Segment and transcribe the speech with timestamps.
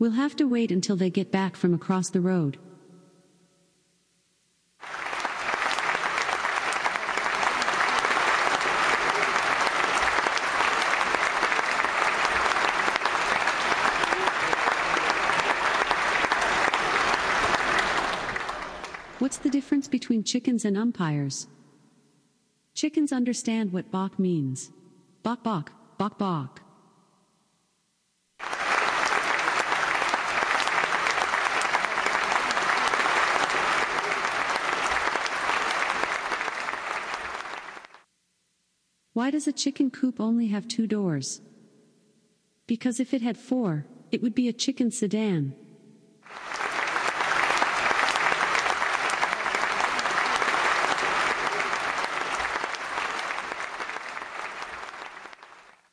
[0.00, 2.56] We'll have to wait until they get back from across the road.
[19.18, 21.46] What's the difference between chickens and umpires?
[22.72, 24.70] Chickens understand what bok means.
[25.22, 26.62] Bok bok, bok bok.
[39.12, 41.40] Why does a chicken coop only have two doors?
[42.66, 45.54] Because if it had four, it would be a chicken sedan.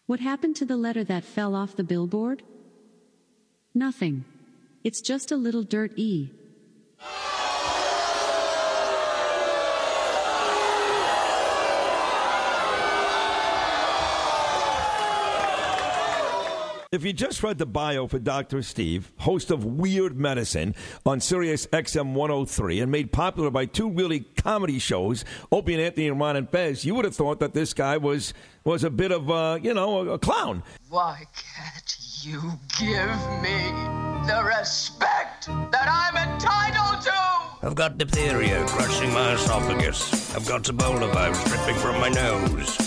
[0.06, 2.44] What happened to the letter that fell off the billboard?
[3.74, 4.26] Nothing.
[4.84, 6.30] It's just a little dirt E.
[16.98, 18.64] If you just read the bio for Dr.
[18.64, 20.74] Steve, host of Weird Medicine
[21.06, 26.08] on Sirius XM 103 and made popular by two really comedy shows, Opie and Anthony
[26.08, 29.12] and Ron and Fez, you would have thought that this guy was was a bit
[29.12, 30.64] of a, you know, a, a clown.
[30.90, 32.42] Why can't you
[32.80, 33.60] give me
[34.26, 37.68] the respect that I'm entitled to?
[37.68, 40.36] I've got diphtheria crushing my esophagus.
[40.36, 42.87] I've got Ebola virus dripping from my nose.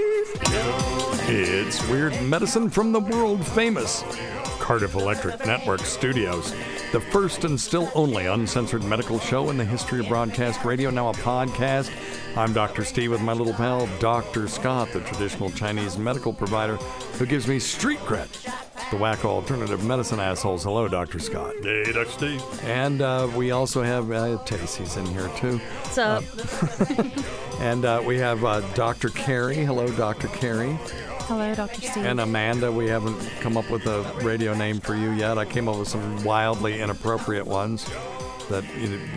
[1.33, 4.03] It's Weird Medicine from the world famous
[4.59, 6.51] Cardiff Electric Network studios.
[6.91, 11.07] The first and still only uncensored medical show in the history of broadcast radio, now
[11.07, 11.89] a podcast.
[12.35, 12.83] I'm Dr.
[12.83, 14.49] Steve with my little pal, Dr.
[14.49, 16.75] Scott, the traditional Chinese medical provider
[17.17, 18.29] who gives me street cred.
[18.91, 20.65] The wacko alternative medicine assholes.
[20.65, 21.19] Hello, Dr.
[21.19, 21.53] Scott.
[21.63, 22.11] Hey, Dr.
[22.11, 22.63] Steve.
[22.65, 25.59] And uh, we also have uh, Tacey's in here too.
[25.59, 26.25] What's up?
[27.61, 29.09] And uh, we have uh, Dr.
[29.09, 29.63] Carey.
[29.63, 30.29] Hello, Dr.
[30.29, 30.79] Carey.
[31.31, 31.79] Hello, Dr.
[31.79, 32.05] Steve.
[32.05, 35.37] And Amanda, we haven't come up with a radio name for you yet.
[35.37, 37.89] I came up with some wildly inappropriate ones
[38.49, 38.65] that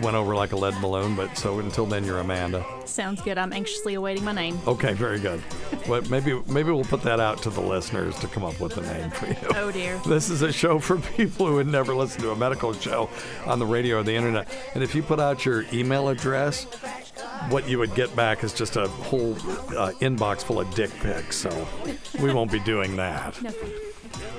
[0.01, 2.65] went over like a lead balloon, but so until then, you're Amanda.
[2.85, 3.37] Sounds good.
[3.37, 4.57] I'm anxiously awaiting my name.
[4.65, 5.43] Okay, very good.
[5.89, 8.81] But maybe maybe we'll put that out to the listeners to come up with a
[8.81, 9.35] name for you.
[9.53, 9.99] Oh, dear.
[10.07, 13.09] This is a show for people who had never listened to a medical show
[13.45, 14.47] on the radio or the internet.
[14.73, 16.65] And if you put out your email address,
[17.49, 21.35] what you would get back is just a whole uh, inbox full of dick pics.
[21.35, 21.67] So
[22.21, 23.39] we won't be doing that.
[23.45, 23.51] No.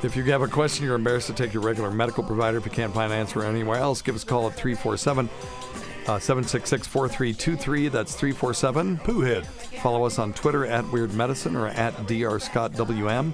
[0.02, 2.58] If you have a question, you're embarrassed to take your regular medical provider.
[2.58, 5.28] If you can't find an answer anywhere else, give us a call at 347
[6.06, 7.88] 766 4323.
[7.88, 9.44] That's 347 Poohhead.
[9.82, 13.32] Follow us on Twitter at Weird Medicine or at DrScottWM.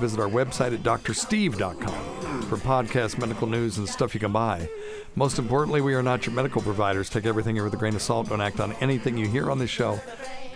[0.00, 2.42] Visit our website at drsteve.com.
[2.42, 4.68] for podcast medical news, and stuff you can buy.
[5.16, 7.10] Most importantly, we are not your medical providers.
[7.10, 8.28] Take everything here with a grain of salt.
[8.28, 10.00] Don't act on anything you hear on this show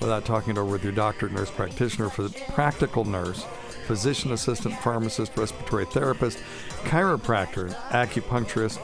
[0.01, 3.45] without talking it over with your doctor, nurse practitioner, for practical nurse,
[3.87, 6.39] physician assistant, pharmacist, respiratory therapist,
[6.85, 8.79] chiropractor, acupuncturist,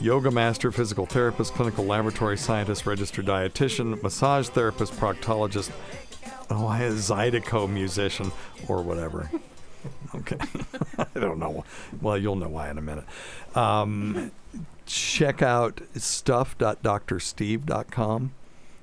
[0.00, 5.70] yoga master, physical therapist, clinical laboratory scientist, registered dietitian, massage therapist, proctologist,
[6.50, 8.32] oh, I a Zydeco musician,
[8.68, 9.30] or whatever.
[10.14, 10.36] Okay.
[10.98, 11.64] I don't know.
[12.00, 13.04] Well, you'll know why in a minute.
[13.54, 14.30] Um,
[14.86, 18.32] check out stuff.drsteve.com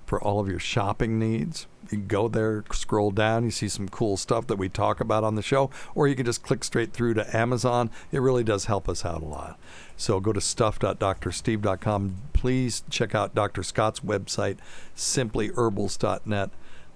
[0.06, 1.68] for all of your shopping needs.
[1.92, 5.36] You go there, scroll down, you see some cool stuff that we talk about on
[5.36, 7.90] the show, or you can just click straight through to Amazon.
[8.12, 9.60] It really does help us out a lot.
[9.98, 12.16] So go to stuff.drsteve.com.
[12.34, 13.64] Please check out Dr.
[13.64, 14.58] Scott's website,
[14.96, 16.50] simplyherbals.net.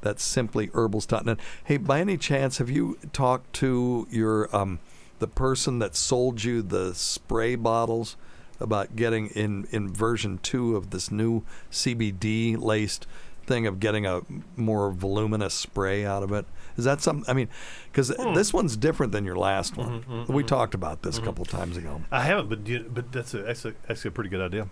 [0.03, 1.39] That's simplyherbals.net.
[1.63, 4.79] Hey, by any chance, have you talked to your um,
[5.19, 8.17] the person that sold you the spray bottles
[8.59, 13.07] about getting in in version two of this new CBD laced
[13.45, 14.21] thing of getting a
[14.57, 16.45] more voluminous spray out of it?
[16.77, 17.23] Is that something?
[17.29, 17.47] I mean,
[17.91, 18.33] because Hmm.
[18.33, 20.03] this one's different than your last one.
[20.03, 21.21] Mhm, mhm, we talked about this Mhm.
[21.21, 22.01] a couple times ago.
[22.11, 24.67] I haven't, but you, but that's a, actually, actually a pretty good idea.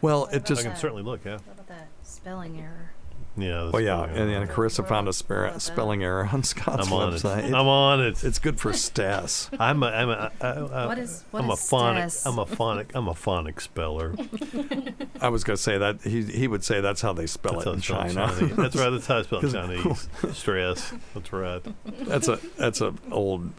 [0.00, 1.24] Well, it just I can certainly look.
[1.24, 1.32] Yeah.
[1.44, 2.92] What about that spelling error?
[3.36, 3.70] Yeah.
[3.72, 7.16] Well, yeah, and, and Carissa found a spare, spelling error on Scott's I'm on it.
[7.16, 7.46] website.
[7.46, 8.22] I'm on it.
[8.22, 9.50] It's good for Stas.
[9.58, 12.10] I'm a, I'm a, I, I, What is- what I'm is a phonic.
[12.10, 12.26] Stas?
[12.26, 12.92] I'm a phonic.
[12.94, 14.14] I'm a phonic speller.
[15.20, 17.66] I was going to say that he he would say that's how they spell That's
[17.66, 18.14] it in China.
[18.28, 18.56] Chinese.
[18.56, 18.90] That's right.
[18.90, 20.08] That's how it's spelled 'Cause- Chinese.
[20.32, 20.92] Stress.
[21.14, 21.62] That's right.
[22.06, 23.58] that's a that's a old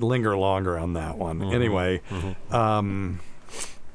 [0.00, 1.40] linger longer on that one.
[1.40, 1.54] Mhm.
[1.54, 2.54] Anyway, Mhm.
[2.54, 3.20] um,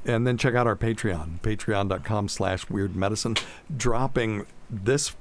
[0.04, 3.36] and then check out our Patreon, patreon.com slash weird medicine,
[3.74, 5.14] dropping this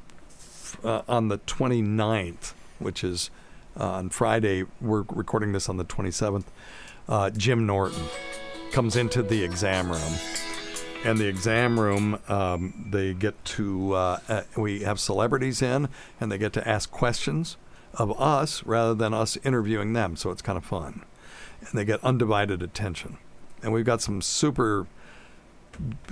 [0.84, 3.30] uh, on the 29th, which is
[3.80, 4.64] uh, on Friday.
[4.80, 6.46] We're recording this on the 27th.
[7.08, 8.06] Uh, Jim Norton
[8.72, 10.14] comes into the exam room.
[11.04, 15.90] And the exam room, um, they get to, uh, uh, we have celebrities in,
[16.20, 17.58] and they get to ask questions
[17.96, 20.16] of us rather than us interviewing them.
[20.16, 21.04] So it's kind of fun.
[21.60, 23.18] And they get undivided attention.
[23.64, 24.88] And we've got some super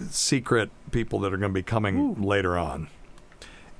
[0.09, 2.89] secret people that are going to be coming later on.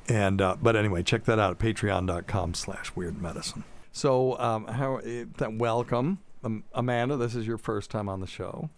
[0.09, 3.63] And uh, but anyway, check that out at patreon.com slash weird medicine.
[3.91, 6.19] So um, how eh, that welcome.
[6.43, 8.69] Um, Amanda, this is your first time on the show.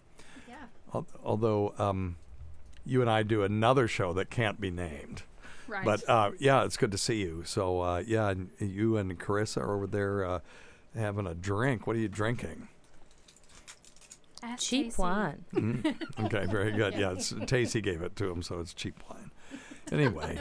[0.48, 0.56] Yeah.
[0.94, 2.16] Al- Although um,
[2.84, 5.22] you and I do another show that can't be named.
[5.68, 5.84] Right.
[5.84, 7.44] But uh, yeah, it's good to see you.
[7.46, 10.40] So uh, yeah, and you and Carissa are over there uh,
[10.94, 11.86] having a drink.
[11.86, 12.68] What are you drinking?
[14.58, 15.44] Cheap wine.
[15.54, 15.94] Mm,
[16.24, 16.94] okay, very good.
[16.98, 19.30] Yeah, it's, Tacey gave it to him, so it's cheap wine.
[19.92, 20.38] Anyway,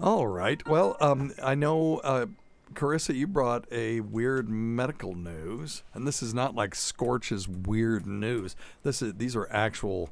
[0.00, 0.66] all right.
[0.66, 2.26] Well, um, I know, uh,
[2.74, 8.56] Carissa, you brought a weird medical news, and this is not like Scorch's weird news.
[8.82, 10.10] This is these are actual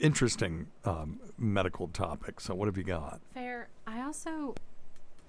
[0.00, 2.44] interesting um, medical topics.
[2.44, 3.20] So, what have you got?
[3.34, 3.68] Fair.
[3.86, 4.54] I also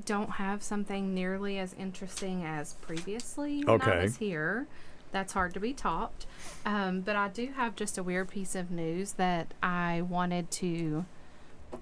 [0.06, 4.04] don't have something nearly as interesting as previously when I Okay.
[4.04, 4.68] was here.
[5.12, 6.26] That's hard to be topped.
[6.66, 11.06] Um, but I do have just a weird piece of news that I wanted to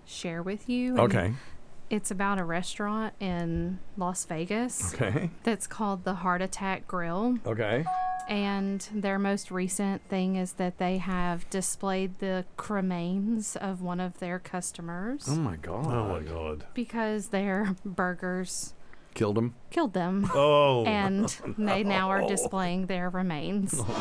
[0.06, 0.98] share with you.
[0.98, 1.34] Okay.
[1.92, 4.94] It's about a restaurant in Las Vegas.
[4.94, 5.30] Okay.
[5.44, 7.38] That's called the Heart Attack Grill.
[7.46, 7.84] Okay.
[8.30, 14.20] And their most recent thing is that they have displayed the cremains of one of
[14.20, 15.86] their customers Oh my god.
[15.88, 16.66] Oh my god.
[16.74, 18.74] because their burgers
[19.14, 19.56] Killed him.
[19.70, 20.30] killed them.
[20.34, 20.86] Oh.
[20.86, 22.28] And they now are oh.
[22.30, 23.76] displaying their remains.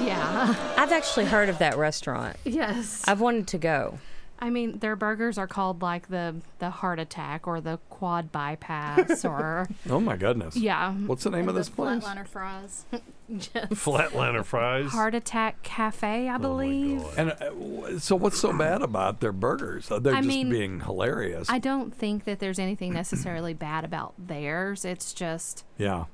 [0.00, 0.54] Yeah.
[0.76, 2.36] I've actually heard of that restaurant.
[2.44, 3.02] Yes.
[3.08, 3.98] I've wanted to go.
[4.38, 9.24] I mean, their burgers are called like the the heart attack or the quad bypass
[9.24, 10.56] or Oh my goodness.
[10.56, 10.92] yeah.
[10.92, 12.04] What's the name of this place?
[12.04, 12.84] Flatliner fries.
[13.36, 14.90] Just Flatliner fries.
[14.92, 17.02] Heart Attack Cafe, I believe.
[17.02, 19.90] Oh And uh, w- so, what's so bad about their burgers?
[19.90, 21.50] Uh, They're I just mean, being hilarious.
[21.50, 24.84] I don't think that there's anything necessarily bad about theirs.
[24.84, 26.04] It's just yeah.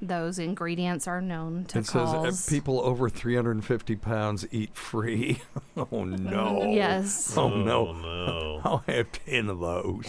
[0.00, 5.40] Those ingredients are known to It says cause people over 350 pounds eat free.
[5.76, 6.64] oh no.
[6.72, 7.34] Yes.
[7.36, 7.92] Oh, Oh, no.
[7.92, 8.60] no.
[8.64, 10.04] I'll have 10 of those.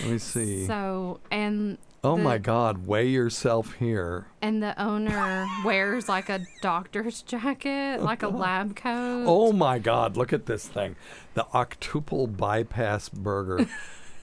[0.00, 0.66] Let me see.
[0.66, 2.86] So and oh the- my God.
[2.86, 4.26] Weigh yourself here.
[4.40, 9.24] and the owner wears like a doctor's jacket, like a lab coat.
[9.26, 10.16] Oh my God.
[10.16, 10.96] Look at this thing.
[11.34, 13.66] The octuple bypass burger.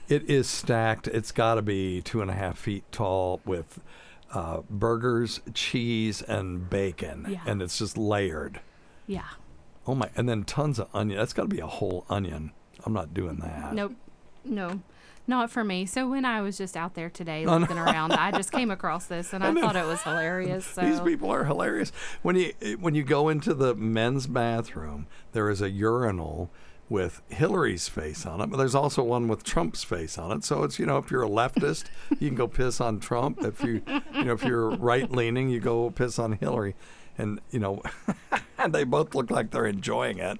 [0.08, 1.06] it is stacked.
[1.06, 3.78] It's got to be two and a half feet tall with
[4.32, 7.26] uh, burgers, cheese, and bacon.
[7.28, 7.40] Yeah.
[7.46, 8.60] And it's just layered.
[9.06, 9.22] Yeah.
[9.86, 10.10] Oh my.
[10.16, 11.18] And then tons of onion.
[11.18, 12.52] That's got to be a whole onion.
[12.84, 13.74] I'm not doing that.
[13.74, 13.94] Nope.
[14.44, 14.80] No.
[15.26, 15.84] Not for me.
[15.84, 19.32] So when I was just out there today looking around, I just came across this
[19.32, 20.64] and I And thought it was hilarious.
[20.64, 21.92] So These people are hilarious.
[22.22, 26.50] When you when you go into the men's bathroom, there is a urinal
[26.88, 30.44] with Hillary's face on it, but there's also one with Trump's face on it.
[30.44, 31.84] So it's you know if you're a leftist,
[32.18, 33.42] you can go piss on Trump.
[33.42, 33.82] If you
[34.14, 36.74] you know if you're right leaning, you go piss on Hillary,
[37.16, 37.82] and you know
[38.68, 40.38] they both look like they're enjoying it.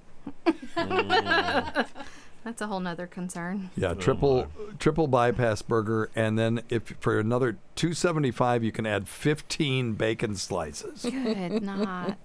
[0.75, 3.69] that's a whole nother concern.
[3.75, 4.47] Yeah, oh, triple
[4.79, 9.93] triple bypass burger, and then if for another two seventy five, you can add fifteen
[9.93, 11.03] bacon slices.
[11.03, 12.17] Good not.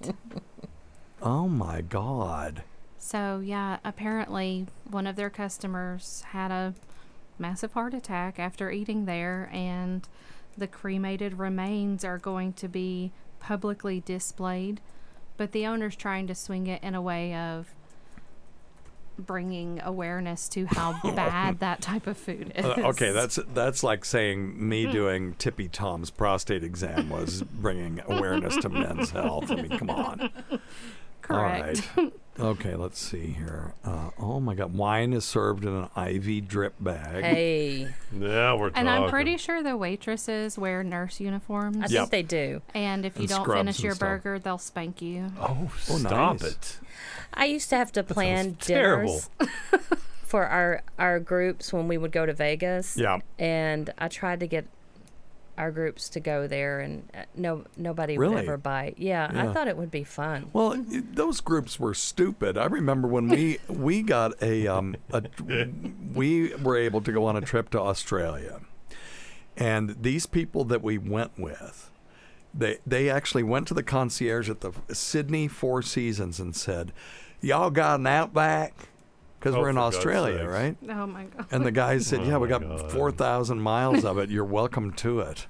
[1.22, 2.62] Oh my god!
[3.04, 6.72] So yeah, apparently one of their customers had a
[7.38, 10.08] massive heart attack after eating there, and
[10.56, 14.80] the cremated remains are going to be publicly displayed.
[15.36, 17.74] But the owner's trying to swing it in a way of
[19.18, 22.64] bringing awareness to how bad that type of food is.
[22.64, 28.56] Uh, okay, that's that's like saying me doing Tippy Tom's prostate exam was bringing awareness
[28.56, 29.50] to men's health.
[29.50, 30.30] I mean, come on.
[31.20, 31.82] Correct.
[31.98, 32.12] All right.
[32.38, 33.74] Okay, let's see here.
[33.84, 37.22] Uh, oh my God, wine is served in an IV drip bag.
[37.22, 39.10] Hey, Yeah, we're And I'm talking.
[39.10, 41.76] pretty sure the waitresses wear nurse uniforms.
[41.76, 41.90] I Yep.
[41.90, 42.62] think they do.
[42.74, 44.08] And if you And don't scrubs finish and your stuff.
[44.08, 45.30] burger, they'll spank you.
[45.40, 46.50] Oh, Oh, stop nice.
[46.50, 46.78] it.
[47.32, 49.20] I used to have to plan terrible.
[49.38, 49.50] dinners
[50.24, 52.96] for our our groups when we would go to Vegas.
[52.96, 53.18] Yeah.
[53.38, 54.66] And I tried to get
[55.56, 58.94] our groups to go there, and uh, no nobody would ever bite.
[58.98, 59.50] Yeah, Yeah.
[59.50, 60.50] I thought it would be fun.
[60.52, 60.82] Well,
[61.12, 62.58] those groups were stupid.
[62.58, 65.22] I remember when we we got a um a
[66.14, 68.60] we were able to go on a trip to Australia,
[69.56, 71.90] and these people that we went with,
[72.52, 76.92] they they actually went to the concierge at the Sydney Four Seasons and said,
[77.40, 78.88] "Y'all got an Outback."
[79.44, 80.50] Because Oh, we're in for God's Australia, sakes.
[80.50, 80.76] right?
[80.88, 81.46] Oh my god.
[81.50, 82.90] And the guy said, Oh "Yeah, we my got God.
[82.90, 84.30] four thousand miles of it.
[84.30, 85.46] You're welcome to it."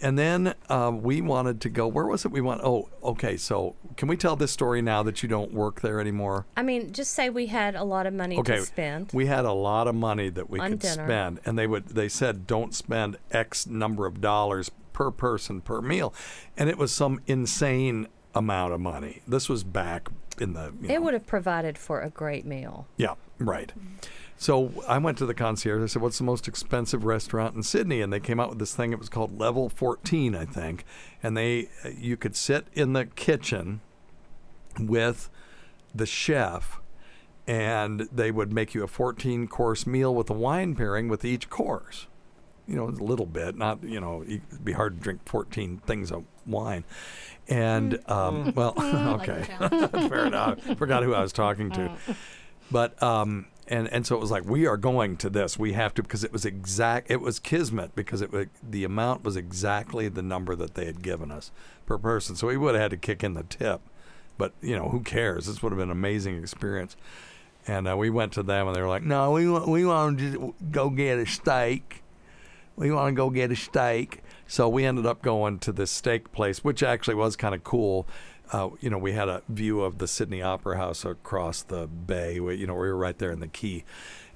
[0.00, 1.88] And then uh, we wanted to go.
[1.88, 2.30] Where was it?
[2.30, 2.60] We went.
[2.62, 3.36] Oh, okay.
[3.36, 6.46] So can we tell this story now that you don't work there anymore?
[6.56, 8.56] I mean, just say we had a lot of money Okay.
[8.58, 9.10] to spend.
[9.12, 11.04] We had a lot of money that we could dinner.
[11.04, 11.88] spend, and they would.
[11.88, 16.14] They said, "Don't spend X number of dollars per person per meal,"
[16.56, 19.22] and it was some insane amount of money.
[19.26, 20.08] This was back
[20.40, 20.72] in the.
[20.80, 22.86] you know, it would have provided for a great meal.
[22.96, 23.72] yeah, right.
[23.78, 23.96] Mm-hmm.
[24.38, 25.82] So I went to the concierge.
[25.82, 28.74] I said, "What's the most expensive restaurant in Sydney?" And they came out with this
[28.74, 28.92] thing.
[28.92, 30.84] It was called Level 14, I think.
[31.22, 33.82] And they, uh, you could sit in the kitchen
[34.80, 35.30] with
[35.94, 36.80] the chef,
[37.46, 41.48] and they would make you a 14 course meal with a wine pairing with each
[41.48, 42.08] course.
[42.66, 46.10] You know, a little bit, not you know, it'd be hard to drink 14 things
[46.10, 46.84] of wine.
[47.48, 48.74] And um, well,
[49.20, 49.44] okay,
[50.08, 50.62] fair enough.
[50.78, 51.90] Forgot who I was talking to.
[52.70, 55.58] But um, and and so it was like we are going to this.
[55.58, 57.10] We have to because it was exact.
[57.10, 61.02] It was kismet because it was, the amount was exactly the number that they had
[61.02, 61.50] given us
[61.86, 62.36] per person.
[62.36, 63.80] So we would have had to kick in the tip.
[64.38, 65.46] But you know who cares?
[65.46, 66.96] This would have been an amazing experience.
[67.66, 70.18] And uh, we went to them and they were like, "No, we want we want
[70.18, 72.02] to go get a steak.
[72.76, 74.22] We want to go get a steak."
[74.52, 78.06] So we ended up going to this steak place, which actually was kind of cool.
[78.52, 82.38] Uh, you know, we had a view of the Sydney Opera House across the bay.
[82.38, 83.82] We, you know, we were right there in the quay,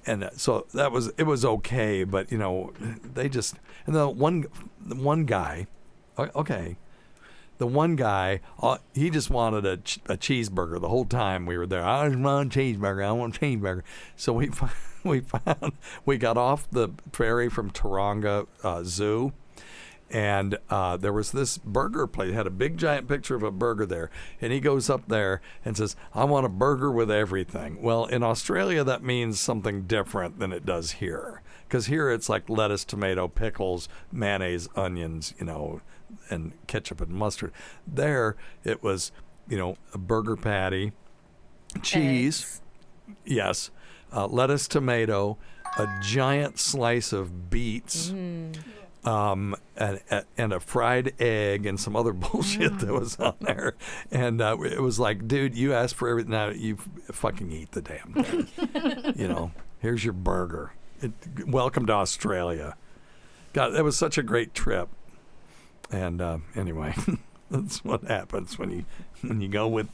[0.07, 2.05] and uh, so that was it was okay.
[2.05, 4.47] But you know, they just and the one
[4.81, 5.67] the one guy,
[6.19, 6.79] okay,
[7.59, 11.59] the one guy, uh, he just wanted a, ch- a cheeseburger the whole time we
[11.59, 11.85] were there.
[11.85, 13.05] I just want a cheeseburger.
[13.05, 13.83] I want a cheeseburger.
[14.17, 14.51] So we
[15.05, 15.73] we found
[16.07, 19.35] we got off the ferry from Taronga uh, Zoo,
[20.11, 22.31] and uh, there was this burger place.
[22.31, 24.11] It had a big giant picture of a burger there,
[24.41, 28.23] and he goes up there and says, "I want a burger with everything." Well, in
[28.23, 33.27] Australia, that means something different than it does here, because here it's like lettuce, tomato,
[33.29, 35.81] pickles, mayonnaise, onions, you know,
[36.31, 37.53] and ketchup and mustard.
[37.87, 39.11] There, it was,
[39.49, 40.93] you know, a burger patty,
[41.83, 42.61] cheese,
[43.25, 43.71] yes,
[44.13, 45.37] uh, lettuce, tomato,
[45.79, 48.15] a giant slice of beets,
[49.07, 50.01] um, and,
[50.37, 53.75] and a fried egg and some other bullshit that was on there.
[54.11, 56.33] And uh, it was like, dude, you asked for everything.
[56.33, 56.77] Now you
[57.13, 59.15] fucking eat the damn thing.
[59.17, 60.73] you know, here's your burger.
[61.01, 61.13] It,
[61.47, 62.77] welcome to Australia.
[63.53, 64.89] God, that was such a great trip.
[65.91, 66.95] And uh, anyway,
[67.51, 68.85] that's what happens when you
[69.23, 69.89] when you go with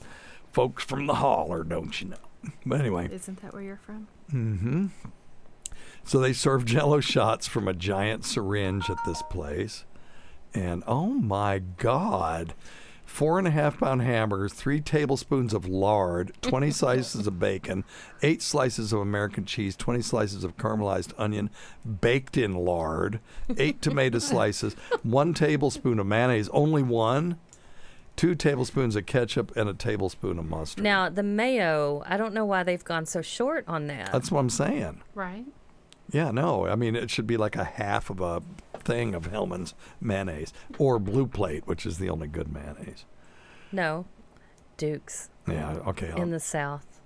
[0.52, 2.16] folks from the holler, don't you know?
[2.64, 4.08] But anyway, Isn't that where you're from?
[4.30, 4.86] hmm
[6.04, 9.84] So they serve Jello shots from a giant syringe at this place,
[10.52, 12.54] and oh my God,
[13.04, 17.84] four and a half pound hamburgers, three tablespoons of lard, 20 slices of bacon,
[18.22, 21.50] eight slices of American cheese, 20 slices of caramelized onion
[22.00, 23.20] baked in lard,
[23.56, 27.36] eight tomato slices, one tablespoon of mayonnaise, only one,
[28.16, 30.82] two tablespoons of ketchup, and a tablespoon of mustard.
[30.82, 34.10] Now the mayo, I don't know why they've gone so short on that.
[34.10, 35.02] That's what I'm saying.
[35.14, 35.44] Right.
[36.12, 38.42] Yeah, no, I mean, it should be like a half of a
[38.78, 43.04] thing of Hellmann's mayonnaise or Blue Plate, which is the only good mayonnaise.
[43.72, 44.04] no,
[44.76, 46.10] Dukes Yeah, okay.
[46.10, 47.00] I'll- in the South.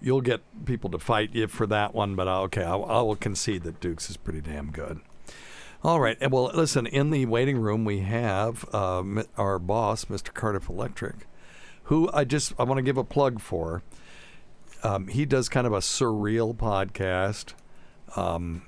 [0.00, 3.16] you'll get people to fight you for that one, but I'll, okay, I'll, I will
[3.16, 5.00] concede that Dukes is pretty damn good.
[5.84, 6.16] All right.
[6.20, 10.32] and Well, listen, in the waiting room, we have uh, mi- our boss, Mr.
[10.34, 11.26] Cardiff Electric,
[11.84, 13.82] who I just I want to give a plug for.
[14.84, 17.54] Um, he does kind of a surreal podcast
[18.16, 18.62] um,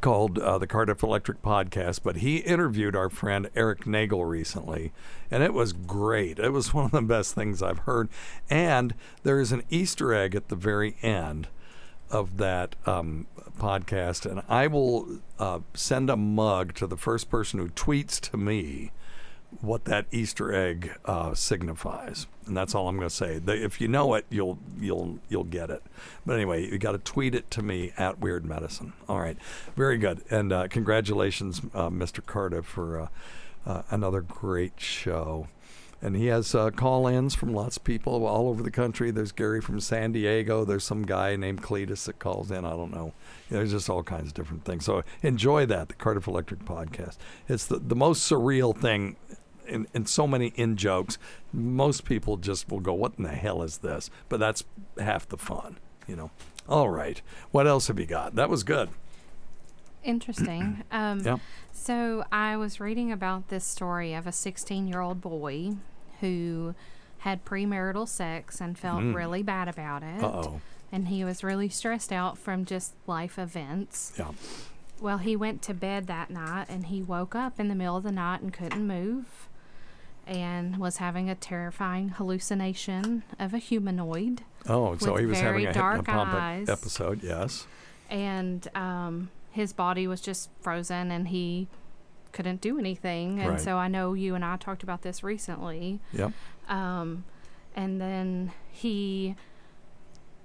[0.00, 4.92] called uh, the Cardiff Electric Podcast, but he interviewed our friend Eric Nagel recently,
[5.30, 6.38] and it was great.
[6.38, 8.08] It was one of the best things I've heard.
[8.48, 8.94] And
[9.24, 11.48] there is an Easter egg at the very end
[12.10, 13.26] of that um,
[13.58, 18.36] podcast, and I will uh, send a mug to the first person who tweets to
[18.36, 18.92] me
[19.60, 23.38] what that Easter egg uh, signifies, and that's all I'm going to say.
[23.38, 25.82] The, if you know it, you'll you'll you'll get it.
[26.24, 28.92] But anyway, you got to tweet it to me at Weird Medicine.
[29.08, 29.36] All right,
[29.76, 32.24] very good, and uh, congratulations, uh, Mr.
[32.24, 33.08] Cardiff, for uh,
[33.66, 35.48] uh, another great show.
[36.02, 39.10] And he has uh, call-ins from lots of people all over the country.
[39.10, 40.64] There's Gary from San Diego.
[40.64, 42.64] There's some guy named Cletus that calls in.
[42.64, 43.12] I don't know.
[43.50, 44.86] There's just all kinds of different things.
[44.86, 47.18] So enjoy that, the Cardiff Electric podcast.
[47.50, 49.16] It's the, the most surreal thing
[49.70, 51.16] in, in so many in jokes.
[51.52, 54.64] Most people just will go, "What in the hell is this?" But that's
[54.98, 56.30] half the fun, you know.
[56.68, 58.34] All right, what else have you got?
[58.34, 58.90] That was good.
[60.02, 60.82] Interesting.
[60.92, 61.36] Um, Yeah.
[61.72, 65.72] So I was reading about this story of a 16 year old boy
[66.20, 66.74] who
[67.18, 69.14] had premarital sex and felt Mm.
[69.14, 70.22] really bad about it.
[70.22, 70.60] Uh-oh.
[70.92, 74.12] And he was really stressed out from just life events.
[74.18, 74.32] Yeah.
[75.00, 78.02] Well, he went to bed that night and he woke up in the middle of
[78.02, 79.48] the night and couldn't move
[80.30, 84.42] and was having a terrifying hallucination of a humanoid.
[84.68, 87.22] Oh, so he was having a dark hypnopompic eyes episode.
[87.22, 87.66] Yes.
[88.08, 91.66] and um, his body was just frozen and he
[92.32, 93.40] couldn't do anything.
[93.40, 93.60] And Right.
[93.60, 95.98] so I know you and I talked about this recently.
[96.12, 96.32] Yep.
[96.68, 97.24] Um,
[97.74, 99.34] and then he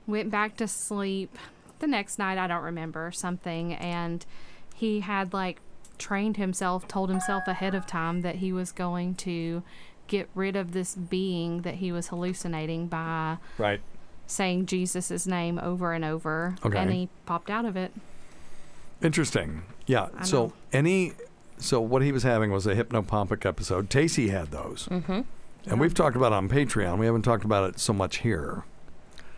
[0.07, 1.37] went back to sleep
[1.79, 2.37] the next night.
[2.37, 3.73] I don't remember something.
[3.73, 4.25] And
[4.73, 5.61] he had like
[5.97, 9.63] trained himself, told himself ahead of time that he was going to
[10.07, 13.81] get rid of this being that he was hallucinating by Right.
[14.27, 16.55] saying Jesus' name over and over.
[16.63, 16.77] Okay.
[16.77, 17.91] And he popped out of it.
[19.01, 19.63] Interesting.
[19.87, 20.09] Yeah.
[20.17, 20.53] I So know.
[20.73, 21.13] any,
[21.57, 23.89] so what he was having was a hypnopompic episode.
[23.89, 25.21] Tacey had those, Mm-hmm.
[25.67, 26.97] and we've talked about it on Patreon.
[26.97, 28.63] We haven't talked about it so much here.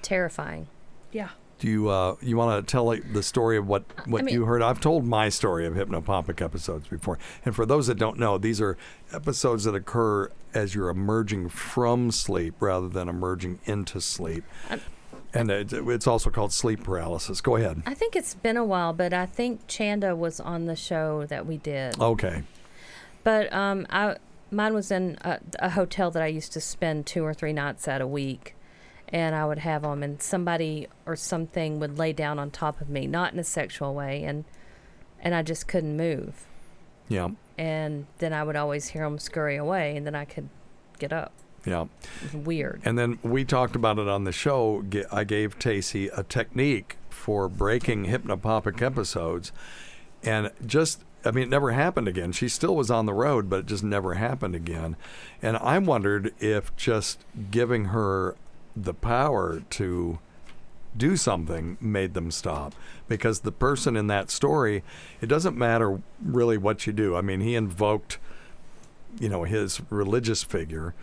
[0.02, 0.68] Terrifying.
[1.12, 1.30] Yeah.
[1.60, 4.46] Do you uh, you want to tell like, the story of what what mean- you
[4.46, 4.62] heard?
[4.62, 8.62] I've told my story of hypnopompic episodes before, and for those that don't know, these
[8.62, 8.78] are
[9.12, 14.44] episodes that occur as you're emerging from sleep rather than emerging into sleep.
[15.34, 17.42] and it, it's also called sleep paralysis.
[17.42, 17.82] Go ahead.
[17.86, 21.46] I think it's been a while, but I think Chanda was on the show that
[21.46, 22.00] we did.
[22.00, 22.44] Okay.
[23.24, 24.18] But um, I
[24.52, 27.88] mine was in a, a hotel that I used to spend two or three nights
[27.88, 28.56] at a week,
[29.10, 32.90] and I would have them, and somebody or something would lay down on top of
[32.90, 34.46] me, not in a sexual way, and
[35.20, 36.46] and I just couldn't move,
[37.10, 37.30] Yeah.
[37.58, 40.50] and then I would always hear them scurry away, and then I could
[41.00, 41.32] get up.
[41.66, 41.86] Yeah.
[42.34, 42.82] Weird.
[42.86, 44.86] And then we talked about it on the show.
[45.12, 49.52] I gave Tacey a technique for breaking hypnopompic episodes.
[50.24, 52.32] And just, I mean, it never happened again.
[52.32, 54.96] She still was on the road, but it just never happened again.
[55.42, 58.36] And I wondered if just giving her
[58.84, 60.20] the power to
[60.96, 62.74] do something made them stop.
[63.08, 64.84] Because the person in that story,
[65.22, 67.16] it doesn't matter really what you do.
[67.16, 68.18] I mean, he invoked,
[69.20, 70.94] you know, his religious figure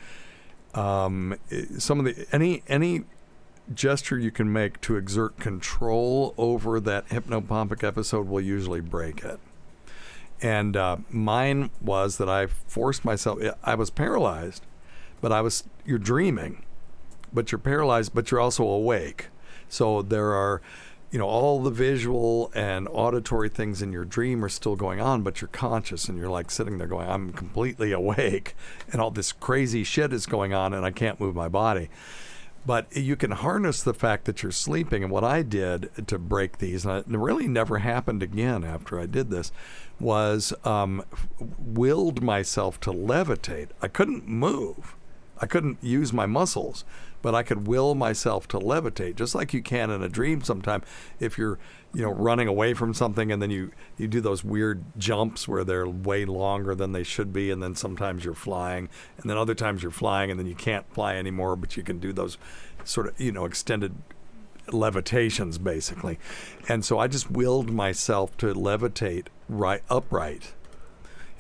[0.75, 1.39] um,
[1.79, 3.05] some of the any any
[3.73, 9.39] gesture you can make to exert control over that hypnopompic episode will usually break it.
[10.43, 13.39] And uh, mine was that I forced myself.
[13.63, 14.67] I was paralyzed,
[15.21, 16.65] but I was you're dreaming,
[17.35, 19.29] but you're paralyzed, but you're also awake.
[19.69, 20.63] So there are,
[21.11, 25.23] you know, all the visual and auditory things in your dream are still going on,
[25.23, 28.55] but you're conscious and you're like sitting there going, I'm completely awake,
[28.93, 31.91] and all this crazy shit is going on, and I can't move my body.
[32.67, 35.03] But you can harness the fact that you're sleeping.
[35.03, 39.05] And what I did to break these, and it really never happened again after I
[39.05, 39.53] did this,
[40.01, 41.05] was um,
[41.59, 43.69] willed myself to levitate.
[43.83, 44.97] I couldn't move.
[45.39, 46.85] I couldn't use my muscles,
[47.25, 50.43] but I could will myself to levitate, just like you can in a dream.
[50.43, 50.83] Sometime,
[51.19, 51.59] if you're,
[51.95, 55.65] you know, running away from something, and then you you do those weird jumps where
[55.65, 59.55] they're way longer than they should be, and then sometimes you're flying, and then other
[59.55, 62.37] times you're flying, and then you can't fly anymore, but you can do those
[62.85, 63.95] sort of, you know, extended
[64.69, 66.19] levitations basically.
[66.69, 70.53] And so I just willed myself to levitate right upright.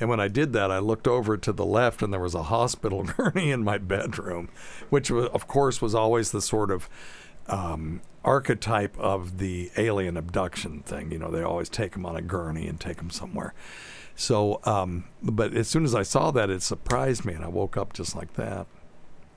[0.00, 2.44] And when I did that, I looked over to the left, and there was a
[2.44, 4.48] hospital gurney in my bedroom,
[4.90, 6.88] which, was, of course, was always the sort of
[7.46, 11.12] um, archetype of the alien abduction thing.
[11.12, 13.54] You know, they always take them on a gurney and take them somewhere.
[14.16, 17.76] So, um, but as soon as I saw that, it surprised me, and I woke
[17.76, 18.66] up just like that.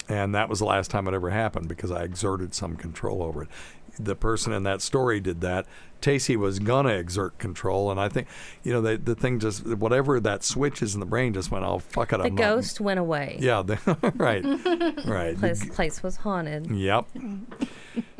[0.09, 3.43] And that was the last time it ever happened because I exerted some control over
[3.43, 3.49] it.
[3.99, 5.65] The person in that story did that.
[6.01, 8.27] Tacey was gonna exert control, and I think,
[8.63, 11.65] you know, the the thing just whatever that switch is in the brain just went,
[11.65, 12.21] oh fuck it, up.
[12.21, 13.37] The I'm not- ghost went away.
[13.39, 13.77] Yeah, the,
[14.15, 14.43] right,
[15.07, 15.35] right.
[15.37, 16.69] Place, place was haunted.
[16.69, 17.07] Yep,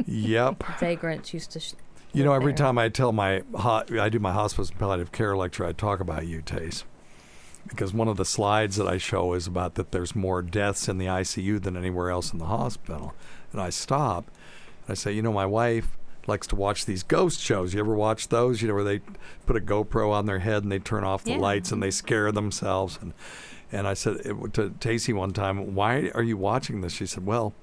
[0.05, 0.63] yep.
[0.79, 1.59] Vagrants used to.
[1.59, 1.73] Sh-
[2.13, 2.57] You know, every there.
[2.65, 6.25] time I tell my I do my hospice and palliative care lecture, I talk about
[6.25, 6.83] you, Tace,
[7.67, 10.97] because one of the slides that I show is about that there's more deaths in
[10.97, 13.13] the ICU than anywhere else in the hospital,
[13.51, 14.31] and I stop,
[14.87, 15.97] I say, you know, my wife
[16.27, 17.73] likes to watch these ghost shows.
[17.73, 18.61] You ever watch those?
[18.61, 18.99] You know, where they
[19.45, 21.37] put a GoPro on their head and they turn off the Yeah.
[21.37, 22.99] lights and they scare themselves.
[23.01, 23.13] And
[23.69, 26.93] and I said it, to Tacey one time, why are you watching this?
[26.93, 27.53] She said, well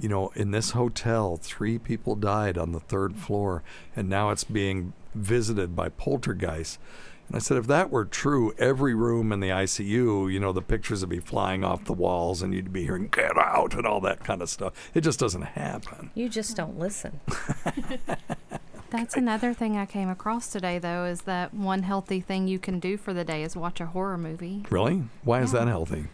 [0.00, 3.64] you know, in this hotel, three people died on the third floor,
[3.96, 6.78] and now it's being visited by poltergeists.
[7.28, 10.62] And I said, if that were true, every room in the ICU, you know, the
[10.62, 14.00] pictures would be flying off the walls, and you'd be hearing "get out" and all
[14.00, 14.72] that kind of stuff.
[14.94, 16.10] It just doesn't happen.
[16.14, 17.20] You just don't listen.
[18.90, 22.80] That's another thing I came across today, though, is that one healthy thing you can
[22.80, 25.02] do for the day is watch a horror movie Really?
[25.24, 26.06] Why is that healthy?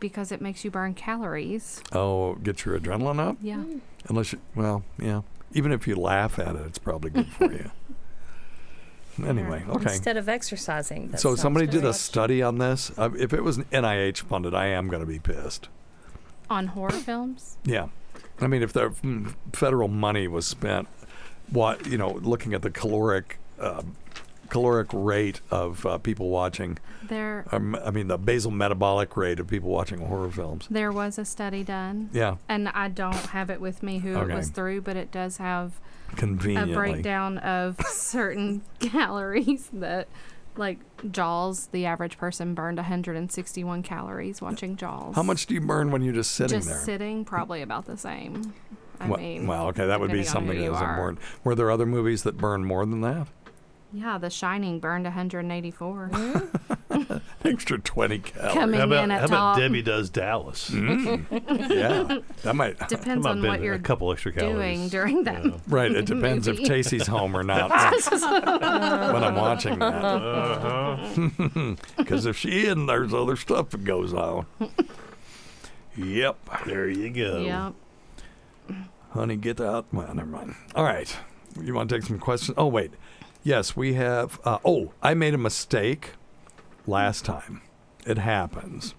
[0.00, 1.82] because it makes you burn calories.
[1.92, 3.36] Oh, get your adrenaline up.
[3.42, 3.64] Yeah.
[4.08, 5.22] Unless you, well, yeah.
[5.54, 7.72] Even if you laugh at it, it's probably good for you.
[9.26, 9.92] Anyway, okay.
[9.92, 11.08] Instead of exercising.
[11.08, 12.90] that So somebody did a study on this.
[12.96, 15.68] Uh, if it was NIH funded, I am going to be pissed.
[16.50, 17.58] On horror films?
[17.64, 17.88] Yeah,
[18.40, 20.88] I mean, if the mm, federal money was spent,
[21.50, 23.82] what you know, looking at the caloric uh,
[24.48, 29.46] caloric rate of uh, people watching, There um, I mean, the basal metabolic rate of
[29.46, 30.66] people watching horror films.
[30.70, 32.08] there was a study done.
[32.14, 32.36] Yeah.
[32.48, 34.32] And I don't have it with me who Okay.
[34.32, 35.72] it was through, but it does have
[36.16, 36.72] Conveniently.
[36.72, 40.08] a breakdown of certain calories that
[40.56, 40.78] like
[41.12, 45.14] Jaws, the average person burned 161 calories watching Jaws.
[45.14, 46.78] How much do you burn when you're just sitting Just there?
[46.78, 48.52] sitting, probably about the same.
[49.00, 50.90] I Well- mean, well, okay, that would be something that are.
[50.90, 51.20] important.
[51.44, 53.28] Were there other movies that burn more than that?
[53.92, 56.10] Yeah, The Shining burned 184.
[57.44, 58.52] Extra 20 calories.
[58.54, 59.58] Coming how about, in at how about top.
[59.58, 60.68] Debbie does Dallas?
[60.70, 61.24] Mm.
[61.70, 62.78] yeah, that might.
[62.88, 65.42] Depends That might on been what a you're couple extra doing calories, during that.
[65.42, 65.60] you know.
[65.68, 66.68] Right, it depends if movie.
[66.68, 70.04] Tacey's home or not when I'm watching that.
[70.04, 71.74] Uh-huh.
[71.96, 74.44] Because if she isn't, there's other stuff that goes on.
[75.96, 76.36] Yep.
[76.66, 77.40] There you go.
[77.40, 77.74] Yep.
[79.12, 79.86] Honey, get out.
[79.92, 80.54] Well, never mind.
[80.74, 81.14] All right.
[81.60, 82.54] You want to take some questions?
[82.58, 82.92] Oh, wait.
[83.42, 84.40] Yes, we have.
[84.44, 86.12] Uh, oh, I made a mistake
[86.86, 87.62] last time.
[88.06, 88.94] It happens.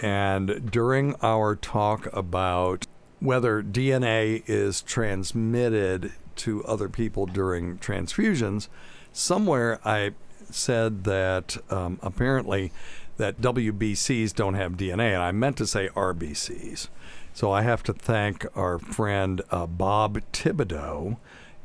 [0.00, 2.86] And during our talk about
[3.20, 8.68] whether DNA is transmitted to other people during transfusions,
[9.12, 10.12] somewhere I
[10.50, 12.72] said that um, apparently
[13.16, 16.88] that WBCs don't have DNA, and I meant to say RBCs.
[17.32, 21.16] So I have to thank our friend uh, Bob Thibodeau,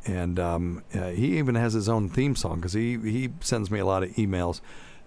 [0.05, 3.79] and um, uh, he even has his own theme song because he he sends me
[3.79, 4.61] a lot of emails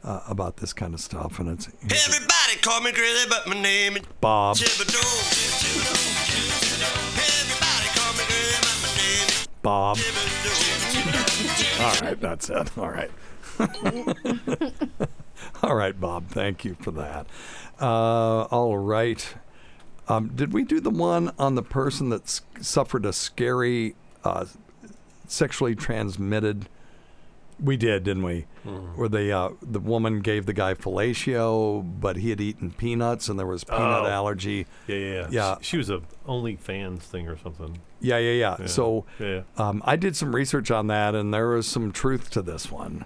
[0.04, 3.96] uh, about this kind of stuff, and it's Everybody call me crazy, but my name
[3.96, 4.56] is Bob.
[4.56, 6.14] Thibodeau.
[7.16, 9.98] Everybody call me crazy, but my name is Bob.
[11.80, 12.78] All right, that's it.
[12.78, 13.10] All right.
[15.62, 16.28] all right, Bob.
[16.28, 17.26] Thank you for that.
[17.80, 19.34] Uh, all right.
[20.08, 24.44] Um, did we do the one on the person that s- suffered a scary uh,
[25.26, 26.68] sexually transmitted?
[27.62, 28.46] We did, didn't we?
[28.96, 33.38] Where the uh, the woman gave the guy fellatio, but he had eaten peanuts and
[33.38, 34.06] there was peanut Oh.
[34.06, 34.66] allergy.
[34.88, 35.56] Yeah, yeah, yeah.
[35.60, 37.78] She was a OnlyFans thing or something.
[38.00, 38.56] Yeah, yeah, yeah.
[38.60, 39.42] Yeah, So yeah.
[39.56, 43.04] Um, I did some research on that, and there was some truth to this one.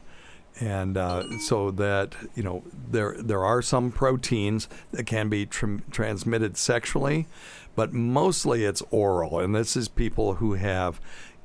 [0.60, 5.76] and uh, so that you know there there are some proteins that can be tr-
[5.90, 7.26] transmitted sexually,
[7.76, 11.00] but mostly it's oral, and this is people who have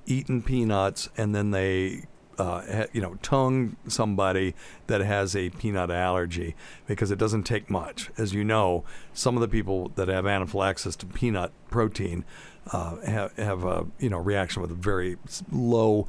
[0.06, 2.04] eaten peanuts and then they
[2.38, 4.56] uh, you know, tongue somebody
[4.88, 6.56] that has a peanut allergy
[6.88, 8.10] because it doesn't take much.
[8.18, 12.26] As you know, some of the people that have anaphylaxis to peanut protein
[12.72, 15.18] uh, have, have a you know reaction with a very
[15.52, 16.08] low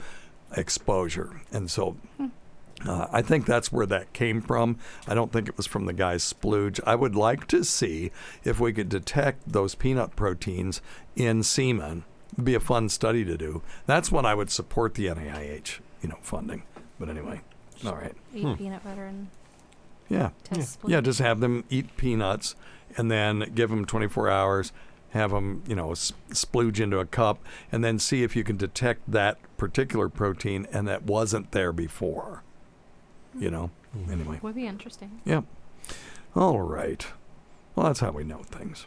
[0.56, 1.96] exposure, and so.
[2.84, 4.78] Uh, I think that's where that came from.
[5.06, 6.80] I don't think it was from the guy's splooge.
[6.84, 8.10] I would like to see
[8.42, 10.82] if we could detect those peanut proteins
[11.16, 12.04] in semen.
[12.34, 13.62] It'd be a fun study to do.
[13.86, 16.64] That's when I would support the NIH, you know, funding.
[16.98, 17.40] But anyway,
[17.86, 18.14] all right.
[18.34, 18.54] Eat hmm.
[18.54, 19.28] peanut butter and
[20.08, 20.30] Yeah.
[20.44, 20.96] Test yeah.
[20.96, 22.54] Yeah, just have them eat peanuts
[22.96, 24.72] and then give them 24 hours,
[25.10, 27.38] have them, you know, s- splooge into a cup,
[27.70, 32.42] and then see if you can detect that particular protein and that wasn't there before.
[33.38, 33.70] You know?
[33.92, 34.12] Hmm.
[34.12, 34.38] Anyway.
[34.42, 35.20] would be interesting.
[35.24, 35.42] Yeah.
[36.34, 37.06] All right.
[37.74, 38.86] Well, that's how we know things.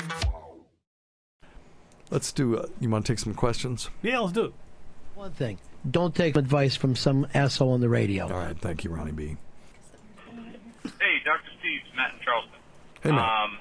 [2.11, 3.89] Let's do, uh, you want to take some questions?
[4.03, 4.53] Yeah, let's do it.
[5.15, 5.59] One thing.
[5.89, 8.25] Don't take advice from some asshole on the radio.
[8.25, 8.57] All right.
[8.57, 9.37] Thank you, Ronnie B.
[10.83, 11.49] Hey, Dr.
[11.59, 12.59] Steve, Matt in Charleston.
[13.01, 13.23] Hey, Matt.
[13.23, 13.57] Um,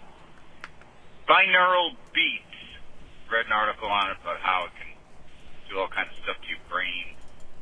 [1.29, 2.45] binaural beats.
[3.31, 4.91] Read an article on it about how it can
[5.71, 7.15] do all kinds of stuff to your brain.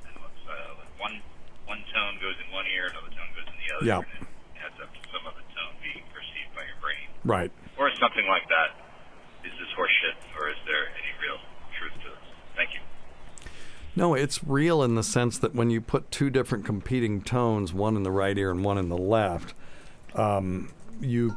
[0.08, 1.20] And it's, uh, like one
[1.68, 3.84] one tone goes in one ear, another tone goes in the other.
[3.84, 4.00] Yeah.
[4.00, 7.12] And it adds up to some other tone being perceived by your brain.
[7.28, 7.52] Right.
[7.76, 8.72] Or something like that.
[9.44, 11.38] Is this horseshit, or is there any real
[11.78, 12.26] truth to this?
[12.56, 12.80] Thank you.
[13.98, 17.96] No, it's real in the sense that when you put two different competing tones, one
[17.96, 19.54] in the right ear and one in the left,
[20.14, 21.36] um, you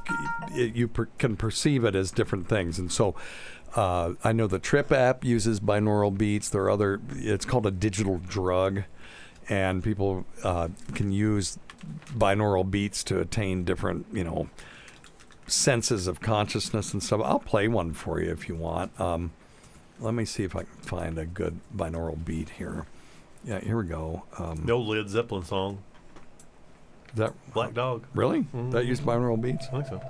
[0.54, 2.78] you per- can perceive it as different things.
[2.78, 3.15] And so,
[3.76, 6.50] uh, I know the Trip app uses binaural beats.
[6.50, 7.02] There are other.
[7.15, 8.84] It's called a digital drug,
[9.50, 11.58] and people uh, can use
[12.15, 14.50] binaural beats to attain different, you know,
[15.47, 17.21] senses of consciousness and stuff.
[17.24, 19.00] I'll play one for you if you want.
[19.02, 19.32] Um,
[20.01, 22.85] let me see if I can find a good binaural beat here.
[23.45, 24.23] Yeah, here we go.
[24.37, 25.79] Um, The old Led Zeppelin song.
[27.13, 28.05] Is that Black Dog?
[28.13, 28.43] Really?
[28.55, 28.71] Mhm.
[28.71, 29.67] That used binaural beats?
[29.67, 30.01] I think so.